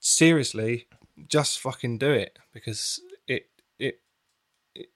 [0.00, 0.87] seriously,
[1.28, 3.46] just fucking do it because it
[3.78, 4.00] it.
[4.74, 4.90] it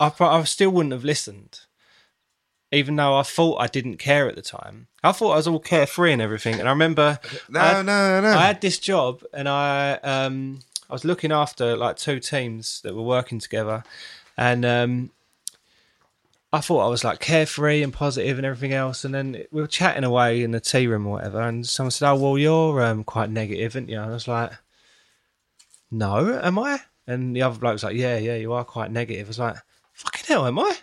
[0.00, 1.60] I, I still wouldn't have listened,
[2.72, 4.86] even though I thought I didn't care at the time.
[5.02, 7.18] I thought I was all carefree and everything, and I remember.
[7.48, 8.28] No, I had- no, no.
[8.28, 12.94] I had this job, and I um I was looking after like two teams that
[12.94, 13.84] were working together,
[14.36, 15.10] and um.
[16.50, 19.66] I thought I was like carefree and positive and everything else, and then we were
[19.68, 23.04] chatting away in the tea room or whatever, and someone said, "Oh, well, you're um,
[23.04, 24.52] quite negative, aren't you?" And I was like,
[25.90, 29.26] "No, am I?" And the other bloke was like, "Yeah, yeah, you are quite negative."
[29.26, 29.56] I was like,
[29.94, 30.74] "Fucking hell, am I?"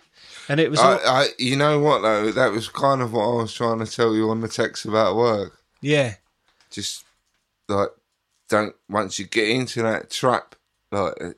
[0.48, 2.30] And it was, all, I, I, you know what though?
[2.30, 5.16] That was kind of what I was trying to tell you on the text about
[5.16, 5.58] work.
[5.80, 6.14] yeah,
[6.70, 7.04] Just
[7.68, 7.88] like
[8.48, 10.54] don't once you get into that trap,
[10.92, 11.30] like uh,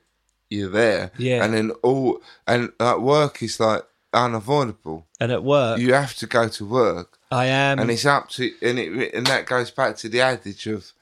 [0.51, 1.11] you're there.
[1.16, 1.43] Yeah.
[1.43, 5.07] And then all and like work is like unavoidable.
[5.21, 8.51] and at work, You have to go to work, I am, and it's up to
[8.61, 10.93] and it and that goes back to the adage of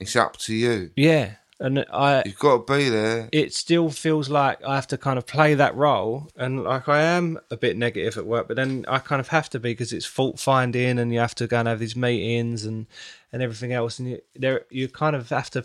[0.00, 0.90] it's up to you.
[0.96, 3.28] yeah, and I, You've got to be there.
[3.32, 7.02] it still feels like I have to kind of play that role, and like I
[7.02, 9.92] am a bit negative at work, but then I kind of have to be because
[9.92, 12.86] it's fault finding, and you have to go and have these meetings and
[13.32, 15.64] and everything else, and you there you kind of have to.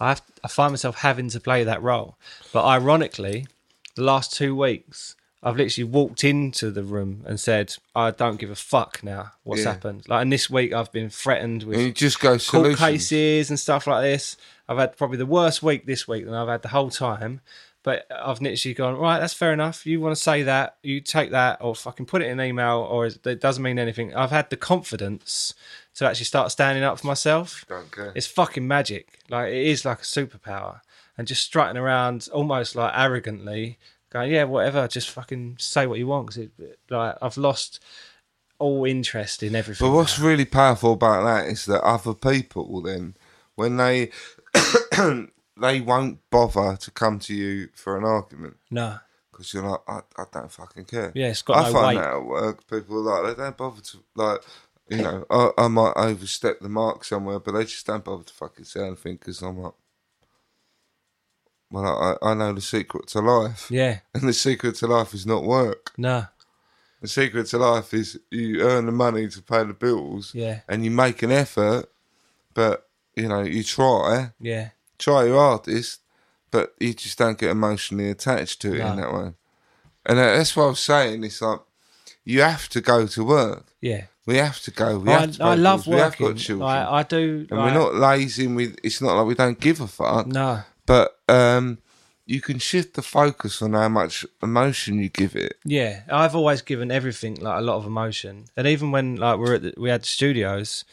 [0.00, 2.16] I have I find myself having to play that role,
[2.52, 3.46] but ironically,
[3.94, 5.14] the last two weeks.
[5.42, 9.32] I've literally walked into the room and said, "I don't give a fuck now.
[9.44, 9.72] What's Yeah.
[9.72, 12.78] happened?" Like, and this week I've been threatened with And you just go court solutions.
[12.80, 14.36] cases and stuff like this.
[14.68, 17.40] I've had probably the worst week this week than I've had the whole time.
[17.84, 19.86] But I've literally gone, right, that's fair enough.
[19.86, 22.78] You want to say that, you take that, or fucking put it in an email,
[22.90, 24.14] or it doesn't mean anything.
[24.14, 25.54] I've had the confidence
[25.94, 27.64] to actually start standing up for myself.
[27.68, 28.12] Don't care.
[28.16, 29.20] It's fucking magic.
[29.30, 30.80] Like, it is like a superpower.
[31.16, 33.78] And just strutting around almost like arrogantly,
[34.10, 36.28] going, yeah, whatever, just fucking say what you want.
[36.28, 36.48] Because
[36.90, 37.80] like, I've lost
[38.58, 39.86] all interest in everything.
[39.86, 43.16] But what's really powerful about that is that other people then,
[43.54, 44.10] when they
[45.60, 48.98] they won't bother to come to you for an argument no,
[49.30, 51.12] because you're like, I, I don't fucking care.
[51.14, 52.02] Yeah, it's got I no find weight.
[52.02, 54.40] that at work, people are like they don't bother to like.
[54.90, 58.32] You know, I, I might overstep the mark somewhere, but they just don't bother to
[58.32, 59.74] fucking say anything because I'm like,
[61.70, 65.26] well, I, I know the secret to life, yeah, and the secret to life is
[65.26, 65.92] not work.
[65.98, 66.26] no,
[67.00, 70.60] The secret to life is you earn the money to pay the bills, Yeah.
[70.68, 71.90] and you make an effort,
[72.54, 76.00] but you know you try, yeah, try your hardest,
[76.50, 79.32] but you just don't get emotionally attached to it in that way.
[80.06, 81.22] And that's what I was saying.
[81.24, 81.60] It's like
[82.24, 83.66] you have to go to work.
[83.80, 84.04] yeah.
[84.26, 84.98] We have to go.
[84.98, 85.42] We I, have to.
[85.42, 85.94] I love bills.
[85.94, 87.46] We have got children, I, I do.
[87.50, 88.44] and like- we're not lazy.
[88.44, 90.26] And we, it's not like we don't give a fuck.
[90.26, 91.78] No, But um,
[92.24, 95.58] you can shift the focus on how much emotion you give it.
[95.64, 99.56] Yeah, I've always given everything like a lot of emotion, and even when like we're
[99.56, 100.84] at the, we had studios,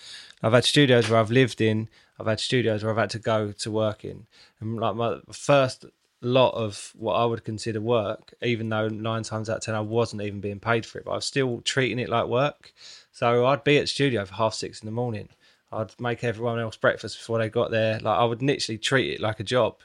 [0.43, 1.87] I've had studios where I've lived in,
[2.19, 4.27] I've had studios where I've had to go to work in,
[4.59, 5.85] and like my first
[6.21, 9.79] lot of what I would consider work, even though nine times out of ten I
[9.79, 12.73] wasn't even being paid for it, but I was still treating it like work.
[13.13, 15.29] So I'd be at studio for half six in the morning.
[15.75, 17.99] I'd make everyone else breakfast before they got there.
[17.99, 19.77] Like I would literally treat it like a job,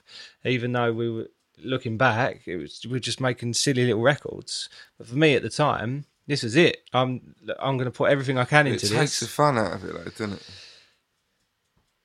[0.45, 1.29] even though we were
[1.63, 4.69] looking back, it was we are just making silly little records.
[4.97, 6.79] But for me at the time, this was it.
[6.93, 9.85] I'm I'm going to put everything I can into It takes the fun out of
[9.85, 10.51] it, though, doesn't it?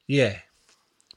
[0.07, 0.37] Yeah,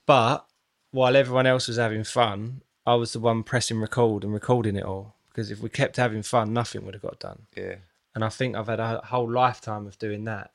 [0.06, 0.46] but
[0.90, 4.84] while everyone else was having fun, I was the one pressing record and recording it
[4.84, 5.14] all.
[5.28, 7.42] Because if we kept having fun, nothing would have got done.
[7.56, 7.76] Yeah.
[8.14, 10.50] and I think I've had a whole lifetime of doing that.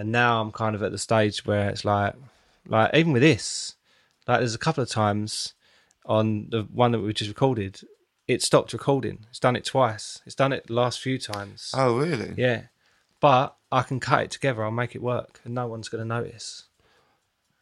[0.00, 2.14] And now I'm kind of at the stage where it's like,
[2.66, 3.74] like even with this,
[4.26, 5.52] like there's a couple of times
[6.06, 7.82] on the one that we just recorded,
[8.26, 9.26] it stopped recording.
[9.28, 10.22] It's done it twice.
[10.24, 11.74] It's done it the last few times.
[11.76, 12.32] Oh, really?
[12.38, 12.62] Yeah,
[13.20, 14.64] but I can cut it together.
[14.64, 16.64] I'll make it work, and no one's going to notice.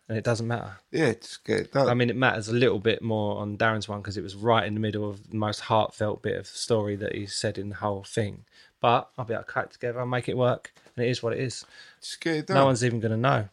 [0.08, 0.76] And it doesn't matter.
[0.92, 1.88] Yeah, just get it done.
[1.88, 4.64] I mean, it matters a little bit more on Darren's one because it was right
[4.64, 7.74] in the middle of the most heartfelt bit of story that he said in the
[7.74, 8.44] whole thing.
[8.80, 11.22] But I'll be able to cut it together and make it work, and it is
[11.22, 11.64] what it is.
[12.00, 12.56] just get it done.
[12.56, 13.48] No one's even going to know.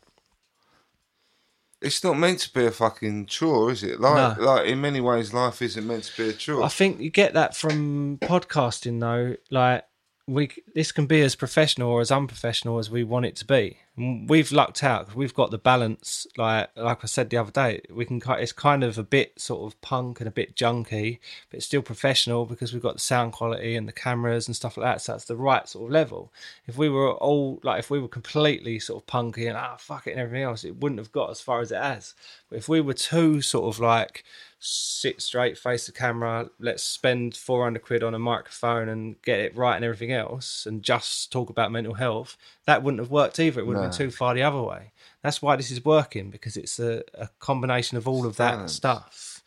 [1.81, 3.99] It's not meant to be a fucking chore, is it?
[3.99, 4.43] Like, No.
[4.43, 6.63] like in many ways, life isn't meant to be a chore.
[6.63, 9.35] I think you get that from podcasting, though.
[9.51, 9.85] Like
[10.28, 13.78] we, this can be as professional or as unprofessional as we want it to be.
[13.95, 15.15] We've lucked out.
[15.15, 16.26] we've got the balance.
[16.36, 18.21] Like, like I said the other day, we can.
[18.39, 21.19] It's kind of a bit sort of punk and a bit junky,
[21.49, 24.76] but it's still professional because we've got the sound quality and the cameras and stuff
[24.76, 25.01] like that.
[25.01, 26.34] So that's the right sort of level.
[26.67, 30.07] If we were all like, if we were completely sort of punky and ah fuck
[30.07, 32.15] it and everything else, it wouldn't have got as far as it has.
[32.49, 34.26] But if we were too sort of like
[34.66, 39.55] sit straight, face the camera, let's spend 400 quid on a microphone and get it
[39.55, 43.59] right and everything else, and just talk about mental health, that wouldn't have worked either.
[43.59, 44.91] It would have been too far the other way.
[45.22, 48.74] That's why this is working because it's a, a combination of all of that balance.
[48.74, 49.43] stuff.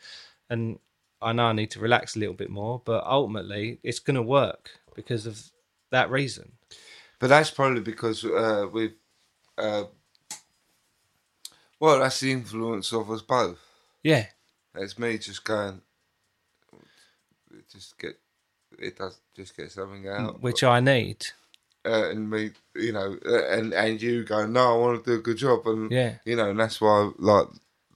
[0.48, 0.78] And
[1.20, 4.22] I know I need to relax a little bit more, but ultimately it's going to
[4.22, 5.42] work because of
[5.90, 6.52] that reason.
[7.18, 8.94] But that's probably because uh, we've.
[9.56, 9.84] Uh,
[11.80, 13.58] well, that's the influence of us both.
[14.02, 14.26] Yeah,
[14.78, 15.80] It's me just going.
[17.72, 18.18] Just get.
[18.78, 20.40] It does just get something out.
[20.42, 21.26] which I need.
[21.86, 25.18] uh, and me, you know, uh, and and you go, no, I want to do
[25.18, 26.14] a good job, and Yeah.
[26.24, 27.46] you know, and that's why like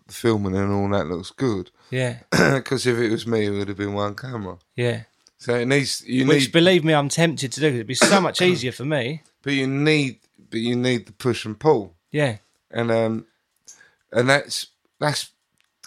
[0.07, 1.70] the filming and all that looks good.
[1.91, 4.59] Yeah, Because if it was me, it would have been one camera.
[4.76, 5.03] yeah.
[5.39, 7.66] So it needs you Which, need, believe me, I'm tempted to do.
[7.66, 9.22] It'd be so much easier for me.
[9.43, 10.20] but you need,
[10.51, 12.37] but you need the push and pull, Yeah,
[12.70, 13.26] and um,
[14.12, 14.68] and that's
[15.01, 15.32] that's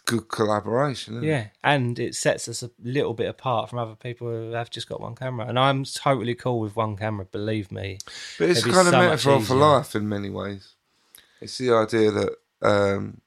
[0.06, 1.16] good collaboration.
[1.16, 1.28] Isn't It?
[1.28, 4.88] Yeah, and it sets us a little bit apart from other people who have just
[4.88, 5.48] got one camera.
[5.48, 7.98] And I'm totally cool with one camera, believe me.
[8.38, 10.74] But it's It'd kind of so metaphor for life in many ways.
[11.42, 13.22] It's the idea that um,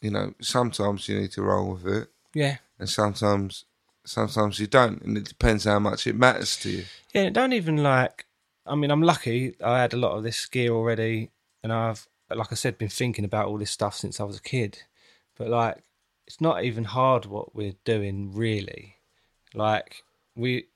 [0.00, 3.64] you know sometimes you need to roll with it, Yeah, and sometimes
[4.04, 6.84] sometimes you don't, and it depends how much it matters to you.
[7.14, 7.30] yeah.
[7.30, 8.26] Don't even like.
[8.66, 9.54] I mean, I'm lucky.
[9.64, 11.30] I had a lot of this gear already,
[11.62, 14.42] and I've, like I said, been thinking about all this stuff since I was a
[14.42, 14.82] kid.
[15.36, 15.82] But like,
[16.26, 18.96] it's not even hard what we're doing, really.
[19.54, 20.02] Like
[20.34, 20.66] we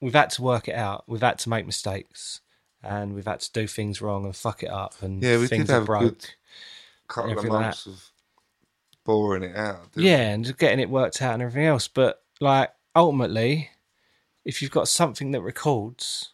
[0.00, 1.04] we've had to work it out.
[1.06, 2.40] We've had to make mistakes,
[2.82, 4.94] and we've had to do things wrong and fuck it up.
[5.02, 6.02] And Yeah, we things did are have a broke.
[6.02, 6.30] good
[7.08, 8.10] couple of Everything like months of
[9.04, 9.92] boring it out.
[9.92, 11.88] didn't yeah, and just getting it worked out and everything else.
[11.88, 13.70] But like ultimately,
[14.44, 16.32] if you've got something that records,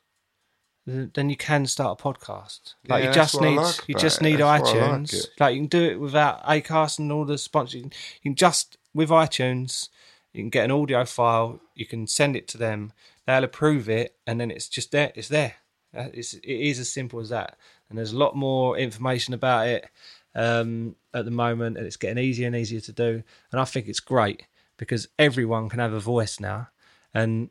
[0.87, 2.75] then you can start a podcast.
[2.89, 5.27] Like Yeah, you just need like you just need why like iTunes.
[5.39, 7.75] Like you can do it without Acast and all the sponsors.
[7.75, 9.89] You can, you can just with iTunes,
[10.33, 11.61] you can get an audio file.
[11.75, 12.93] You can send it to them.
[13.27, 15.13] They'll approve it, and then it's just there.
[15.17, 15.55] It's there.
[15.97, 17.59] Uh, It's, it is as simple as that.
[17.89, 19.87] And there's a lot more information about it
[20.35, 23.23] um, at the moment, and it's getting easier and easier to do.
[23.51, 24.45] And I think it's great
[24.77, 26.69] because everyone can have a voice now.
[27.13, 27.51] And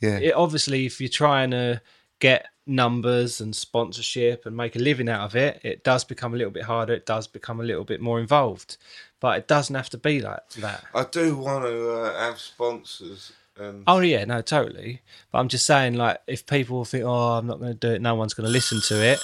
[0.00, 0.18] Yeah.
[0.18, 1.82] it, obviously, if you're trying to
[2.20, 6.36] get numbers and sponsorship and make a living out of it, it does become a
[6.36, 6.92] little bit harder.
[6.92, 8.76] It does become a little bit more involved,
[9.20, 10.84] but it doesn't have to be like that.
[10.94, 13.32] I do want to uh, have sponsors.
[13.56, 15.02] And Oh yeah, no, totally.
[15.32, 18.00] But I'm just saying, like, if people think, "Oh, I'm not going to do it,"
[18.00, 19.18] no one's going to listen to it.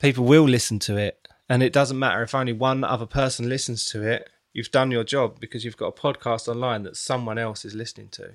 [0.00, 3.84] People will listen to it, and it doesn't matter if only one other person listens
[3.86, 4.30] to it.
[4.58, 8.08] You've done your job because you've got a podcast online that someone else is listening
[8.08, 8.32] to,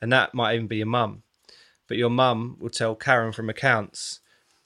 [0.00, 1.22] and that might even be your mum.
[1.86, 4.20] But your mum will tell Karen from accounts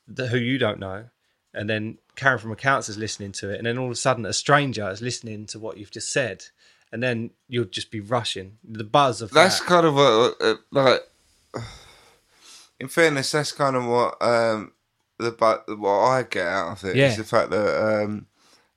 [0.07, 1.07] that who you don't know,
[1.53, 4.25] and then Karen from accounts is listening to it, and then all of a sudden
[4.25, 6.45] a stranger is listening to what you've just said,
[6.93, 9.67] and then you'll just be rushing the buzz of that's that.
[9.67, 11.01] kind of what, uh, like,
[12.79, 14.73] in fairness, that's kind of what um,
[15.19, 17.17] the but what I get out of it is Yeah.
[17.17, 18.27] the fact that um,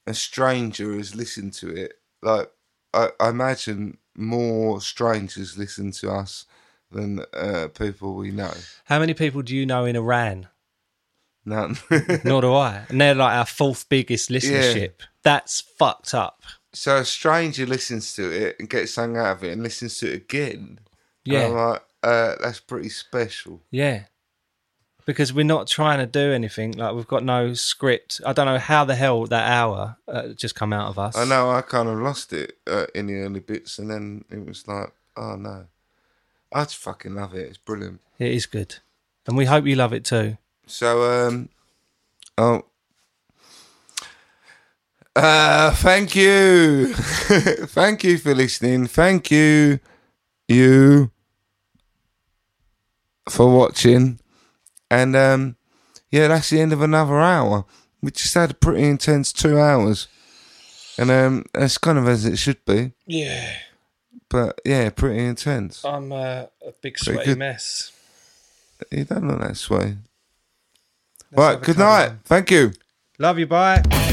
[0.08, 1.94] a stranger has listened to it.
[2.24, 2.50] Like,
[2.94, 6.46] I, I imagine more strangers listen to us
[6.92, 8.54] than uh, people we know.
[8.86, 10.48] How many people do you know in Iran?
[11.46, 11.78] None.
[12.24, 14.94] Nor do I, and they're like our fourth biggest listenership.
[15.24, 16.42] That's fucked up.
[16.72, 20.12] so a stranger listens to it and gets something out of it and listens to
[20.12, 20.80] it again.
[21.26, 21.48] Yeah.
[21.48, 23.62] Like, uh, that's pretty special.
[23.72, 24.04] Yeah.
[25.06, 26.74] Because we're not trying to do anything.
[26.74, 28.22] Like we've got no script.
[28.26, 31.18] I don't know how the hell that hour uh, just come out of us.
[31.18, 34.46] I know I kind of lost it uh, in the early bits, and then it
[34.46, 35.66] was like, oh no,
[36.54, 37.48] I just fucking love it.
[37.48, 38.00] It's brilliant.
[38.18, 38.78] It is good,
[39.28, 40.38] and we hope you love it too.
[40.66, 41.50] So, um,
[42.38, 42.64] oh,
[45.16, 48.88] uh, thank you, thank you for listening.
[48.88, 49.80] Thank you,
[50.48, 51.12] you,
[53.30, 54.20] for watching,
[55.00, 55.56] and um,
[56.12, 57.66] yeah, that's the end of another hour.
[58.02, 60.08] We just had a pretty intense two hours,
[60.98, 62.92] and um, that's kind of as it should be.
[63.06, 63.54] Yeah.
[64.30, 65.86] But yeah, pretty intense.
[65.86, 67.38] I'm uh, a big Pretty sweaty good.
[67.38, 67.92] mess.
[68.92, 69.50] You don't look that.
[69.50, 69.70] Let's
[71.32, 72.12] Right, good night.
[72.26, 72.74] Thank you.
[73.20, 73.48] Love you.
[73.48, 74.13] Bye.